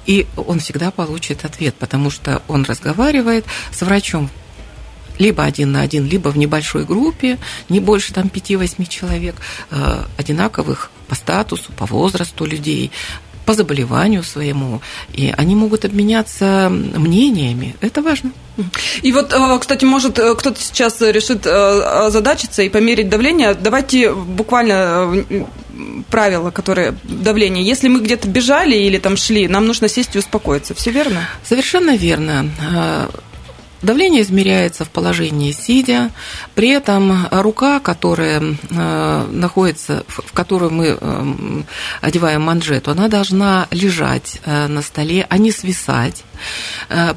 И 0.04 0.26
он 0.36 0.58
всегда 0.58 0.90
получит 0.90 1.44
ответ, 1.44 1.76
потому 1.76 2.10
что 2.10 2.42
он 2.48 2.64
разговаривает 2.64 3.44
с 3.70 3.82
врачом 3.82 4.30
либо 5.20 5.44
один 5.44 5.70
на 5.70 5.82
один, 5.82 6.04
либо 6.04 6.30
в 6.30 6.36
небольшой 6.36 6.84
группе, 6.84 7.38
не 7.68 7.78
больше 7.78 8.12
там 8.12 8.26
5-8 8.26 8.88
человек, 8.88 9.36
э, 9.70 10.02
одинаковых 10.16 10.90
по 11.06 11.14
статусу, 11.14 11.70
по 11.70 11.86
возрасту 11.86 12.46
людей, 12.46 12.90
по 13.46 13.54
заболеванию 13.54 14.22
своему, 14.22 14.80
и 15.12 15.32
они 15.36 15.54
могут 15.54 15.84
обменяться 15.84 16.68
мнениями. 16.70 17.74
Это 17.80 18.02
важно. 18.02 18.30
И 19.02 19.12
вот, 19.12 19.32
э, 19.32 19.58
кстати, 19.58 19.84
может 19.84 20.18
э, 20.18 20.34
кто-то 20.34 20.60
сейчас 20.60 21.00
решит 21.00 21.46
э, 21.46 22.10
задачиться 22.10 22.62
и 22.62 22.68
померить 22.68 23.08
давление. 23.08 23.54
Давайте 23.54 24.12
буквально 24.12 25.24
правила, 26.10 26.50
которые 26.50 26.94
давление. 27.02 27.64
Если 27.64 27.88
мы 27.88 28.00
где-то 28.00 28.28
бежали 28.28 28.76
или 28.76 28.98
там 28.98 29.16
шли, 29.16 29.48
нам 29.48 29.66
нужно 29.66 29.88
сесть 29.88 30.14
и 30.14 30.18
успокоиться. 30.18 30.74
Все 30.74 30.90
верно? 30.90 31.28
Совершенно 31.44 31.96
верно. 31.96 33.08
Давление 33.82 34.22
измеряется 34.22 34.84
в 34.84 34.90
положении 34.90 35.50
сидя, 35.50 36.10
при 36.54 36.68
этом 36.68 37.26
рука, 37.32 37.80
которая 37.80 38.40
э, 38.40 39.26
находится, 39.28 40.04
в 40.06 40.32
которую 40.32 40.70
мы 40.70 40.96
э, 41.00 41.62
одеваем 42.00 42.42
манжету, 42.42 42.92
она 42.92 43.08
должна 43.08 43.66
лежать 43.72 44.40
э, 44.44 44.68
на 44.68 44.82
столе, 44.82 45.26
а 45.28 45.36
не 45.36 45.50
свисать. 45.50 46.22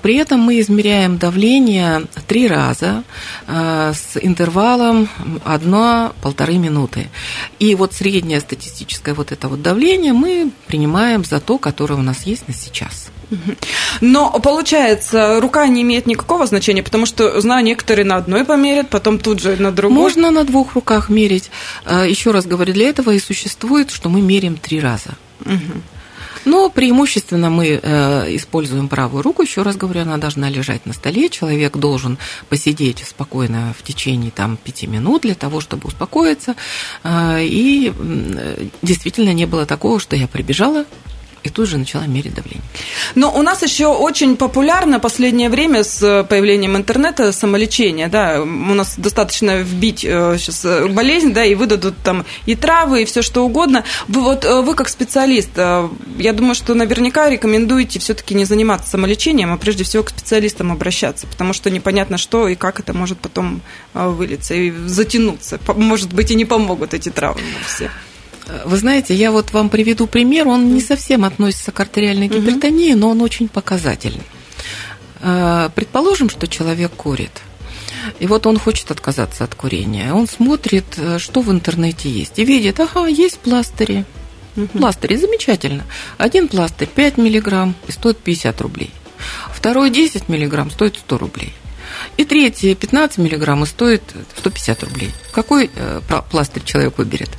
При 0.04 0.18
этом 0.18 0.42
мы 0.42 0.60
измеряем 0.60 1.18
давление 1.18 2.04
три 2.28 2.48
раза 2.48 3.04
с 3.48 4.18
интервалом 4.22 5.10
1-1,5 5.44 6.58
минуты. 6.60 7.10
И 7.58 7.74
вот 7.74 7.94
среднее 7.94 8.40
статистическое 8.40 9.16
вот 9.16 9.32
это 9.32 9.48
вот 9.48 9.64
давление 9.64 10.14
мы 10.14 10.52
принимаем 10.68 11.26
за 11.26 11.40
то, 11.40 11.58
которое 11.58 11.96
у 11.96 12.04
нас 12.04 12.28
есть 12.28 12.48
на 12.48 12.54
сейчас. 12.54 13.10
Но 14.02 14.32
получается, 14.40 15.40
рука 15.40 15.68
не 15.68 15.82
имеет 15.82 16.06
никакого 16.06 16.46
значения, 16.46 16.84
потому 16.84 17.06
что 17.06 17.40
знаю, 17.42 17.64
некоторые 17.64 18.06
на 18.06 18.18
одной 18.18 18.46
померят, 18.46 18.90
потом 18.90 19.20
тут 19.20 19.40
же 19.40 19.56
на 19.58 19.72
другой. 19.72 19.98
Можно 19.98 20.32
на 20.32 20.44
двух 20.44 20.76
руках 20.76 21.10
мерить. 21.10 21.50
А, 21.86 22.06
Еще 22.06 22.32
раз 22.32 22.46
говорю, 22.46 22.74
для 22.74 22.90
этого 22.90 23.12
и 23.12 23.20
существует, 23.20 23.92
что 23.92 24.10
мы 24.10 24.22
меряем 24.22 24.58
три 24.58 24.80
раза. 24.80 25.12
Но 26.46 26.70
преимущественно 26.70 27.50
мы 27.50 27.80
э, 27.82 28.36
используем 28.36 28.88
правую 28.88 29.24
руку. 29.24 29.42
Еще 29.42 29.64
раз 29.64 29.78
говорю, 29.78 30.02
она 30.02 30.18
должна 30.18 30.48
лежать 30.48 30.86
на 30.86 30.94
столе. 30.94 31.30
Человек 31.30 31.76
должен 31.76 32.20
посидеть 32.50 33.04
спокойно 33.08 33.74
в 33.78 33.84
течение 33.84 34.30
там, 34.30 34.56
пяти 34.56 34.86
минут 34.86 35.24
для 35.24 35.34
того, 35.34 35.60
чтобы 35.60 35.88
успокоиться. 35.88 36.56
Э, 37.04 37.44
и 37.44 37.88
м, 37.88 38.72
действительно 38.84 39.34
не 39.34 39.46
было 39.48 39.66
такого, 39.66 40.00
что 40.00 40.16
я 40.16 40.28
прибежала 40.28 40.86
и 41.46 41.50
тут 41.50 41.68
же 41.68 41.78
начала 41.78 42.08
мерить 42.08 42.34
давление. 42.34 42.64
Но 43.14 43.32
у 43.32 43.42
нас 43.42 43.62
еще 43.62 43.88
очень 43.88 44.36
популярно 44.36 45.00
последнее 45.00 45.50
время 45.50 45.84
с 45.84 46.26
появлением 46.28 46.76
интернета 46.76 47.32
самолечение. 47.32 48.08
Да? 48.08 48.42
У 48.42 48.74
нас 48.74 48.96
достаточно 48.98 49.58
вбить 49.58 50.04
э, 50.04 50.38
сейчас 50.40 50.66
болезнь, 50.90 51.34
да, 51.34 51.46
и 51.46 51.56
выдадут 51.56 51.96
там 52.04 52.26
и 52.46 52.56
травы, 52.56 53.04
и 53.04 53.06
все 53.06 53.22
что 53.22 53.46
угодно. 53.46 53.84
Вы, 54.08 54.22
вот, 54.22 54.44
э, 54.44 54.62
вы 54.62 54.74
как 54.74 54.90
специалист, 54.90 55.52
э, 55.56 55.88
я 56.18 56.34
думаю, 56.34 56.56
что 56.56 56.74
наверняка 56.74 57.30
рекомендуете 57.30 58.00
все-таки 58.00 58.34
не 58.34 58.46
заниматься 58.46 58.90
самолечением, 58.90 59.54
а 59.54 59.58
прежде 59.58 59.84
всего 59.84 60.04
к 60.04 60.10
специалистам 60.10 60.72
обращаться, 60.72 61.28
потому 61.28 61.54
что 61.54 61.70
непонятно 61.70 62.18
что 62.18 62.48
и 62.48 62.56
как 62.56 62.80
это 62.80 62.94
может 62.94 63.20
потом 63.20 63.62
э, 63.94 64.08
вылиться 64.08 64.56
и 64.56 64.72
затянуться. 64.72 65.60
Может 65.76 66.14
быть, 66.14 66.32
и 66.32 66.36
не 66.36 66.46
помогут 66.46 66.94
эти 66.94 67.10
травмы 67.10 67.42
все. 67.68 67.92
Вы 68.66 68.78
знаете, 68.78 69.16
я 69.16 69.32
вот 69.32 69.52
вам 69.54 69.70
приведу 69.70 70.08
пример. 70.08 70.48
Он 70.48 70.74
не 70.74 70.82
совсем 70.82 71.24
относится 71.26 71.72
к 71.72 71.80
артериальной 71.80 72.28
гипертонии, 72.28 72.94
но 72.94 73.10
он 73.10 73.22
очень 73.22 73.48
показательный. 73.48 74.24
Э, 75.22 75.70
Предположим, 75.76 76.30
что 76.30 76.48
человек 76.48 76.92
курит. 76.94 77.42
И 78.20 78.28
вот 78.28 78.46
он 78.46 78.60
хочет 78.60 78.92
отказаться 78.92 79.44
от 79.44 79.56
курения. 79.56 80.14
Он 80.14 80.28
смотрит, 80.28 80.86
э, 80.98 81.18
что 81.20 81.42
в 81.42 81.52
интернете 81.52 82.10
есть. 82.10 82.38
И 82.40 82.46
видит, 82.46 82.80
ага, 82.80 83.08
есть 83.08 83.40
пластыри. 83.40 84.06
Пластыри, 84.74 85.16
замечательно. 85.18 85.84
Один 86.18 86.48
пластырь 86.48 86.88
5 86.88 87.18
миллиграмм 87.18 87.76
и 87.88 87.92
стоит 87.92 88.18
50 88.20 88.62
рублей. 88.62 88.92
Второй 89.54 89.90
10 89.90 90.30
миллиграмм 90.30 90.70
стоит 90.72 90.98
100 90.98 91.18
рублей. 91.18 91.54
И 92.18 92.24
третий 92.26 92.74
15 92.76 93.18
миллиграмм 93.18 93.64
и 93.64 93.66
стоит 93.66 94.04
150 94.38 94.84
рублей. 94.84 95.12
Какой 95.32 95.70
э, 95.76 96.02
пла- 96.08 96.24
пластырь 96.30 96.64
человек 96.64 96.98
выберет? 96.98 97.30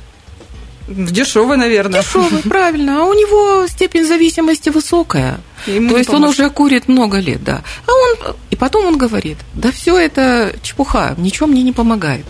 Дешевый, 0.87 1.57
наверное. 1.57 2.01
Дешевый, 2.01 2.41
правильно. 2.43 3.01
А 3.01 3.05
у 3.05 3.13
него 3.13 3.67
степень 3.67 4.05
зависимости 4.05 4.69
высокая. 4.69 5.39
Ему 5.65 5.91
То 5.91 5.97
есть 5.97 6.09
он 6.09 6.17
поможет. 6.21 6.39
уже 6.39 6.49
курит 6.49 6.87
много 6.87 7.19
лет, 7.19 7.43
да. 7.43 7.63
А 7.85 7.91
он 7.91 8.35
и 8.49 8.55
потом 8.55 8.85
он 8.85 8.97
говорит, 8.97 9.37
да 9.53 9.71
все 9.71 9.97
это 9.97 10.55
чепуха, 10.61 11.15
ничего 11.17 11.47
мне 11.47 11.63
не 11.63 11.73
помогает. 11.73 12.25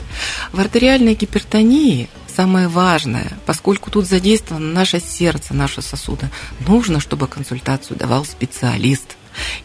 В 0.53 0.59
артериальной 0.59 1.13
гипертонии 1.13 2.09
самое 2.35 2.67
важное, 2.67 3.31
поскольку 3.45 3.89
тут 3.91 4.05
задействовано 4.05 4.71
наше 4.71 4.99
сердце, 4.99 5.53
наши 5.53 5.81
сосуды, 5.81 6.29
нужно, 6.67 6.99
чтобы 6.99 7.27
консультацию 7.27 7.97
давал 7.97 8.25
специалист 8.25 9.16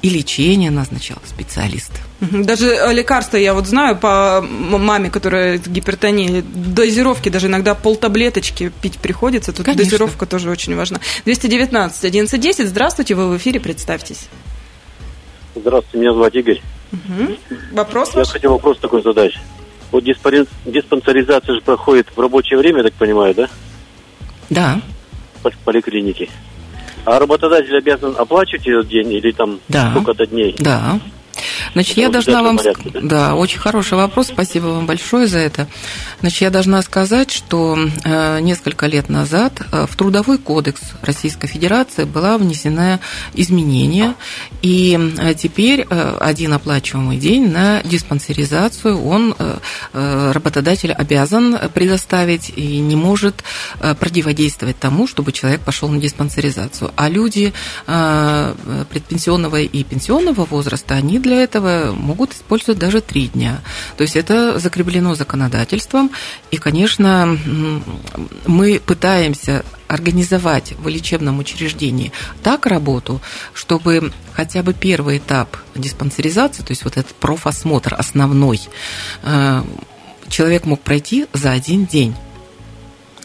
и 0.03 0.09
лечение 0.11 0.71
назначал 0.71 1.19
специалист. 1.27 1.93
Даже 2.21 2.69
э, 2.69 2.93
лекарства, 2.93 3.37
я 3.37 3.55
вот 3.55 3.67
знаю 3.67 3.97
по 3.97 4.41
маме, 4.43 5.11
которая 5.11 5.59
с 5.59 5.67
гипертонией, 5.67 6.43
дозировки 6.43 7.29
даже 7.29 7.47
иногда 7.49 7.75
полтаблеточки 7.75 8.73
пить 8.81 8.99
приходится. 8.99 9.53
Тут 9.53 9.67
Конечно. 9.67 9.85
дозировка 9.85 10.27
тоже 10.27 10.51
очень 10.51 10.75
важна. 10.77 11.01
219 11.25 11.99
1110, 11.99 12.69
здравствуйте, 12.69 13.15
вы 13.15 13.29
в 13.29 13.37
эфире, 13.37 13.59
представьтесь. 13.61 14.29
Здравствуйте, 15.55 15.99
меня 15.99 16.13
зовут 16.15 16.35
Игорь. 16.35 16.63
Мгм. 16.93 17.37
Вопрос 17.73 18.11
Я 18.13 18.19
ваш? 18.21 18.29
хотел 18.29 18.53
вопрос 18.53 18.79
такой 18.79 19.03
задать. 19.03 19.33
Вот 19.91 20.05
диспари- 20.05 20.47
диспансеризация 20.65 21.55
же 21.57 21.61
проходит 21.61 22.09
в 22.15 22.21
рабочее 22.21 22.59
время, 22.59 22.79
я 22.79 22.85
так 22.85 22.95
понимаю, 22.95 23.35
да? 23.35 23.49
Да, 24.49 24.81
В 25.43 25.51
поликлинике. 25.65 26.29
А 27.05 27.19
работодатель 27.19 27.77
обязан 27.77 28.15
оплачивать 28.17 28.67
этот 28.67 28.89
день 28.89 29.13
или 29.13 29.33
там 29.33 29.59
Да. 29.69 29.91
сколько-то 29.91 30.27
дней? 30.27 30.55
Да. 30.59 30.99
Значит, 31.73 31.97
я 31.97 32.11
должна 32.11 32.43
вам... 32.43 32.59
порядке, 32.59 32.91
Да, 33.03 33.35
очень 33.35 33.59
хороший 33.59 33.97
вопрос, 33.97 34.29
спасибо 34.29 34.67
вам 34.67 34.87
большое 34.87 35.27
за 35.27 35.39
это. 35.39 35.67
Значит, 36.21 36.43
я 36.43 36.51
должна 36.51 36.83
сказать, 36.83 37.31
что 37.31 37.79
э, 38.05 38.41
несколько 38.41 38.87
лет 38.87 39.09
назад 39.09 39.63
э, 39.73 39.87
в 39.89 39.97
Трудовой 39.97 40.39
кодекс 40.39 40.83
Российской 41.03 41.47
Федерации 41.47 42.05
была 42.05 42.37
внесена 42.37 43.01
изменение, 43.35 44.15
и 44.61 44.99
э, 45.19 45.35
теперь 45.35 45.83
один 45.83 46.53
оплачиваемый 46.53 47.17
день 47.17 47.51
на 47.51 47.83
диспансеризацию 47.83 49.03
он, 49.03 49.35
работодатель 49.93 50.93
обязан 50.93 51.59
предоставить 51.75 52.53
и 52.55 52.79
не 52.79 52.97
может 52.97 53.43
противодействовать 53.99 54.79
тому, 54.79 55.07
чтобы 55.07 55.33
человек 55.33 55.61
пошел 55.63 55.89
на 55.89 56.01
диспансеризацию. 56.01 56.93
А 56.97 57.09
люди 57.09 57.53
предпенсионного 57.87 59.61
и 59.61 59.85
пенсионного 59.85 60.45
возраста, 60.45 60.95
они 60.95 61.19
для 61.19 61.43
этого 61.43 61.62
могут 61.93 62.33
использовать 62.35 62.79
даже 62.79 63.01
три 63.01 63.29
дня. 63.29 63.61
То 63.97 64.03
есть 64.03 64.17
это 64.17 64.59
закреплено 64.59 65.15
законодательством, 65.15 66.11
и, 66.51 66.57
конечно, 66.57 67.39
мы 68.47 68.81
пытаемся 68.85 69.65
организовать 69.89 70.73
в 70.73 70.89
лечебном 70.89 71.39
учреждении 71.39 72.13
так 72.43 72.67
работу, 72.67 73.21
чтобы 73.53 74.13
хотя 74.33 74.63
бы 74.63 74.73
первый 74.73 75.19
этап 75.19 75.57
диспансеризации, 75.75 76.63
то 76.63 76.71
есть 76.73 76.85
вот 76.85 76.97
этот 76.97 77.15
профосмотр 77.15 77.95
основной, 77.95 78.61
э, 79.23 79.63
человек 80.29 80.65
мог 80.65 80.81
пройти 80.81 81.27
за 81.35 81.53
один 81.53 81.85
день 81.85 82.15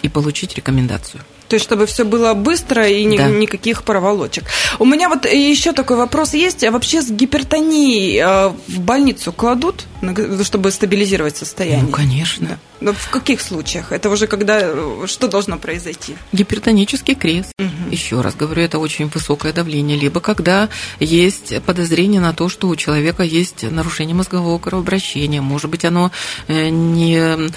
и 0.02 0.10
получить 0.10 0.56
рекомендацию. 0.56 1.24
То 1.48 1.56
есть, 1.56 1.64
чтобы 1.66 1.86
все 1.86 2.04
было 2.04 2.34
быстро 2.34 2.88
и 2.88 3.04
ни- 3.06 3.18
Да. 3.18 3.30
никаких 3.30 3.84
проволочек. 3.84 4.44
У 4.80 4.86
меня 4.86 5.08
вот 5.10 5.26
еще 5.26 5.72
такой 5.74 5.98
вопрос 5.98 6.34
есть. 6.34 6.64
А 6.64 6.72
вообще 6.72 7.02
с 7.02 7.10
гипертонией 7.10 8.18
э, 8.20 8.50
в 8.68 8.80
больницу 8.80 9.32
кладут, 9.32 9.86
г- 10.02 10.44
чтобы 10.44 10.72
стабилизировать 10.72 11.38
состояние? 11.38 11.84
Ну, 11.86 11.92
конечно. 11.92 12.60
Но 12.80 12.94
в 12.94 13.10
каких 13.10 13.42
случаях? 13.42 13.92
Это 13.92 14.10
уже 14.10 14.28
когда 14.28 14.60
э, 14.62 15.06
что 15.08 15.28
должно 15.28 15.58
произойти? 15.58 16.16
Гипертонический 16.34 17.16
крест. 17.16 17.52
Еще 17.92 18.20
раз 18.22 18.36
говорю, 18.36 18.62
это 18.62 18.80
очень 18.80 19.08
высокое 19.08 19.54
давление. 19.54 19.98
Либо 19.98 20.20
когда 20.20 20.68
есть 21.00 21.62
подозрение 21.64 22.20
на 22.20 22.34
то, 22.34 22.50
что 22.50 22.68
у 22.68 22.76
человека 22.76 23.24
есть 23.24 23.64
нарушение 23.64 24.14
мозгового 24.16 24.60
кровообращения. 24.60 25.42
Может 25.42 25.72
быть, 25.72 25.86
оно 25.86 26.12
э, 26.48 26.68
не, 26.70 27.50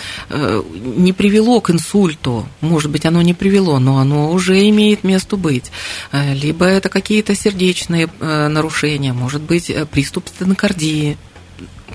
не 0.96 1.12
привело 1.12 1.60
к 1.60 1.70
инсульту. 1.70 2.46
Может 2.60 2.90
быть, 2.90 3.04
оно 3.04 3.20
не 3.22 3.34
привело, 3.34 3.78
но 3.80 3.98
оно 3.98 4.30
уже 4.30 4.68
имеет 4.68 5.04
место 5.04 5.36
быть. 5.36 5.70
Э, 6.12 6.34
Либо 6.34 6.66
это 6.66 6.88
какие-то 6.88 7.34
сердечные 7.34 8.08
э, 8.20 8.48
нарушения. 8.48 9.12
Может 9.12 9.42
быть, 9.42 9.70
э, 9.70 9.86
приступ 9.86 10.28
стенокардии. 10.28 11.16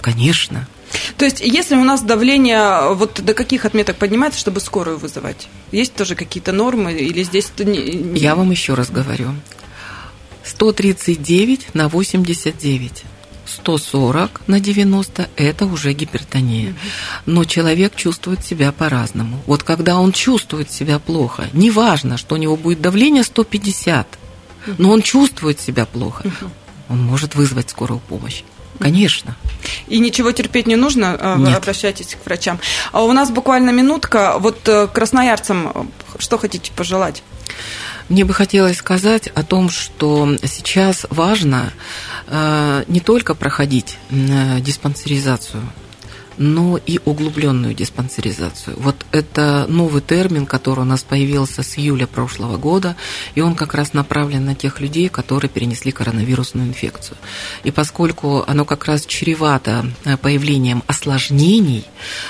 Конечно. 0.02 0.68
То 1.18 1.26
есть, 1.26 1.42
если 1.42 1.76
у 1.76 1.84
нас 1.84 2.02
давление 2.02 2.94
вот 2.94 3.22
до 3.24 3.34
каких 3.34 3.66
отметок 3.66 3.98
поднимается, 3.98 4.40
чтобы 4.40 4.60
скорую 4.60 4.98
вызывать? 4.98 5.48
Есть 5.72 5.96
тоже 5.96 6.16
какие-то 6.16 6.52
нормы 6.52 6.94
или 6.94 7.24
здесь... 7.24 7.52
Я 7.58 8.36
вам 8.36 8.52
еще 8.52 8.74
раз 8.76 8.90
говорю. 8.90 9.32
139 10.44 11.74
на 11.74 11.90
89. 11.90 13.04
140 13.46 14.42
на 14.48 14.60
90– 14.60 15.30
это 15.36 15.66
уже 15.66 15.94
гипертония. 15.94 16.76
Но 17.26 17.44
человек 17.46 17.96
чувствует 17.96 18.46
себя 18.46 18.72
по-разному. 18.72 19.42
Вот 19.46 19.64
когда 19.64 20.00
он 20.00 20.12
чувствует 20.12 20.72
себя 20.72 21.00
плохо, 21.00 21.50
неважно, 21.54 22.18
что 22.18 22.36
у 22.36 22.38
него 22.38 22.56
будет 22.58 22.82
давление 22.82 23.24
150, 23.24 24.08
но 24.78 24.92
он 24.92 25.02
чувствует 25.02 25.60
себя 25.60 25.86
плохо, 25.86 26.26
он 26.90 27.02
может 27.02 27.36
вызвать 27.36 27.70
скорую 27.70 28.00
помощь. 28.00 28.44
Конечно. 28.80 29.36
И 29.88 30.00
ничего 30.00 30.32
терпеть 30.32 30.68
не 30.68 30.76
нужно, 30.76 31.18
э, 31.20 31.36
Нет. 31.38 31.58
обращайтесь 31.58 32.16
к 32.22 32.26
врачам. 32.26 32.60
А 32.92 33.04
у 33.04 33.12
нас 33.14 33.32
буквально 33.32 33.70
минутка. 33.70 34.36
Вот 34.38 34.68
э, 34.68 34.88
красноярцам 34.88 35.72
э, 35.74 35.84
что 36.20 36.38
хотите 36.38 36.72
пожелать? 36.74 37.24
Мне 38.08 38.24
бы 38.24 38.34
хотелось 38.34 38.78
сказать 38.78 39.28
о 39.28 39.44
том, 39.44 39.70
что 39.70 40.38
сейчас 40.44 41.08
важно 41.10 41.74
э, 42.28 42.84
не 42.88 43.00
только 43.00 43.34
проходить 43.34 43.98
э, 44.12 44.60
диспансеризацию, 44.60 45.64
но 46.38 46.78
и 46.78 47.00
углубленную 47.06 47.74
диспансеризацию. 47.74 48.76
Вот 48.80 49.06
это 49.12 49.66
новый 49.70 50.02
термин, 50.02 50.46
который 50.46 50.82
у 50.82 50.86
нас 50.86 51.04
появился 51.04 51.64
с 51.64 51.78
июля 51.78 52.08
прошлого 52.08 52.58
года, 52.58 52.96
и 53.36 53.42
он 53.42 53.56
как 53.56 53.74
раз 53.74 53.94
направлен 53.94 54.46
на 54.46 54.56
тех 54.56 54.80
людей, 54.80 55.10
которые 55.10 55.50
перенесли 55.50 55.92
коронавирусную 55.92 56.68
инфекцию. 56.68 57.18
И 57.64 57.72
поскольку 57.72 58.44
оно 58.48 58.66
как 58.66 58.86
раз 58.86 59.06
чревато 59.06 59.86
э, 60.04 60.18
появлением 60.18 60.84
осложнений, 60.88 61.86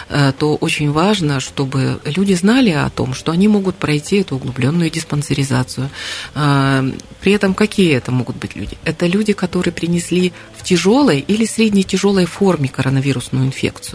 э, 0.10 0.34
то 0.38 0.56
очень 0.56 0.92
важно, 0.92 1.40
чтобы 1.40 2.00
люди 2.06 2.34
знали 2.34 2.72
о 2.72 2.90
том, 2.90 3.14
что 3.14 3.32
они 3.32 3.48
могут 3.48 3.76
пройти 3.76 4.18
эту 4.18 4.36
углубленную 4.36 4.90
диспансеризацию. 4.90 5.90
Э, 6.36 6.92
при 7.22 7.32
этом 7.32 7.54
какие 7.54 7.96
это 7.96 8.12
могут 8.12 8.36
быть 8.38 8.56
люди? 8.56 8.78
Это 8.84 9.08
люди, 9.08 9.34
которые 9.34 9.74
принесли 9.74 10.34
в 10.58 10.64
тяжелой 10.64 11.20
или 11.20 11.46
средней 11.46 11.84
тяжелой 11.84 12.26
форме 12.26 12.70
коронавирусную 12.70 13.46
инфекцию. 13.46 13.95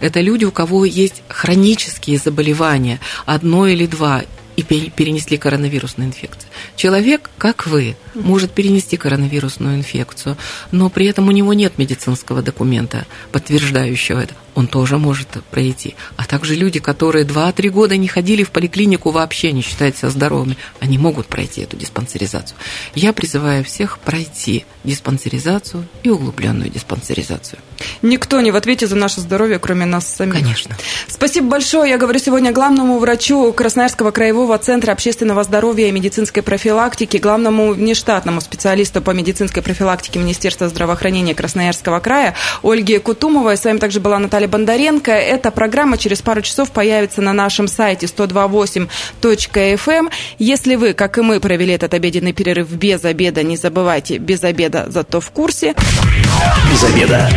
Это 0.00 0.20
люди, 0.20 0.44
у 0.44 0.50
кого 0.50 0.84
есть 0.84 1.22
хронические 1.28 2.18
заболевания, 2.18 3.00
одно 3.26 3.66
или 3.66 3.86
два, 3.86 4.22
и 4.60 4.90
перенесли 4.90 5.36
коронавирусную 5.36 6.08
инфекцию. 6.08 6.50
Человек, 6.76 7.30
как 7.38 7.66
вы, 7.66 7.96
может 8.14 8.52
перенести 8.52 8.96
коронавирусную 8.96 9.76
инфекцию, 9.76 10.36
но 10.70 10.90
при 10.90 11.06
этом 11.06 11.28
у 11.28 11.30
него 11.30 11.52
нет 11.54 11.78
медицинского 11.78 12.42
документа, 12.42 13.06
подтверждающего 13.32 14.20
это. 14.20 14.34
Он 14.54 14.66
тоже 14.66 14.98
может 14.98 15.28
пройти. 15.50 15.94
А 16.16 16.24
также 16.24 16.54
люди, 16.54 16.80
которые 16.80 17.24
2-3 17.24 17.70
года 17.70 17.96
не 17.96 18.08
ходили 18.08 18.42
в 18.42 18.50
поликлинику 18.50 19.10
вообще, 19.10 19.52
не 19.52 19.62
считают 19.62 19.96
себя 19.96 20.10
здоровыми, 20.10 20.56
они 20.80 20.98
могут 20.98 21.26
пройти 21.26 21.62
эту 21.62 21.76
диспансеризацию. 21.76 22.58
Я 22.94 23.12
призываю 23.12 23.64
всех 23.64 24.00
пройти 24.00 24.64
диспансеризацию 24.82 25.86
и 26.02 26.10
углубленную 26.10 26.68
диспансеризацию. 26.68 27.60
Никто 28.02 28.40
не 28.40 28.50
в 28.50 28.56
ответе 28.56 28.86
за 28.86 28.96
наше 28.96 29.20
здоровье, 29.20 29.58
кроме 29.58 29.86
нас 29.86 30.06
самих. 30.06 30.34
Конечно. 30.34 30.76
Спасибо 31.08 31.48
большое. 31.48 31.90
Я 31.90 31.98
говорю 31.98 32.18
сегодня 32.18 32.52
главному 32.52 32.98
врачу 32.98 33.52
Красноярского 33.52 34.10
краевого 34.10 34.49
центра 34.58 34.92
общественного 34.92 35.44
здоровья 35.44 35.88
и 35.88 35.92
медицинской 35.92 36.42
профилактики, 36.42 37.16
главному 37.16 37.72
внештатному 37.72 38.40
специалисту 38.40 39.02
по 39.02 39.10
медицинской 39.10 39.62
профилактике 39.62 40.18
Министерства 40.18 40.68
здравоохранения 40.68 41.34
Красноярского 41.34 42.00
края 42.00 42.34
Ольге 42.62 43.00
Кутумовой. 43.00 43.56
С 43.56 43.64
вами 43.64 43.78
также 43.78 44.00
была 44.00 44.18
Наталья 44.18 44.48
Бондаренко. 44.48 45.12
Эта 45.12 45.50
программа 45.50 45.98
через 45.98 46.22
пару 46.22 46.42
часов 46.42 46.70
появится 46.70 47.22
на 47.22 47.32
нашем 47.32 47.68
сайте 47.68 48.06
128.fm. 48.06 49.90
Эм. 49.90 50.10
Если 50.38 50.76
вы, 50.76 50.94
как 50.94 51.18
и 51.18 51.22
мы, 51.22 51.40
провели 51.40 51.74
этот 51.74 51.94
обеденный 51.94 52.32
перерыв 52.32 52.70
без 52.70 53.04
обеда, 53.04 53.42
не 53.42 53.56
забывайте, 53.56 54.18
без 54.18 54.42
обеда, 54.44 54.86
зато 54.88 55.20
в 55.20 55.30
курсе. 55.30 55.74
Без 56.70 56.84
обеда. 56.84 57.28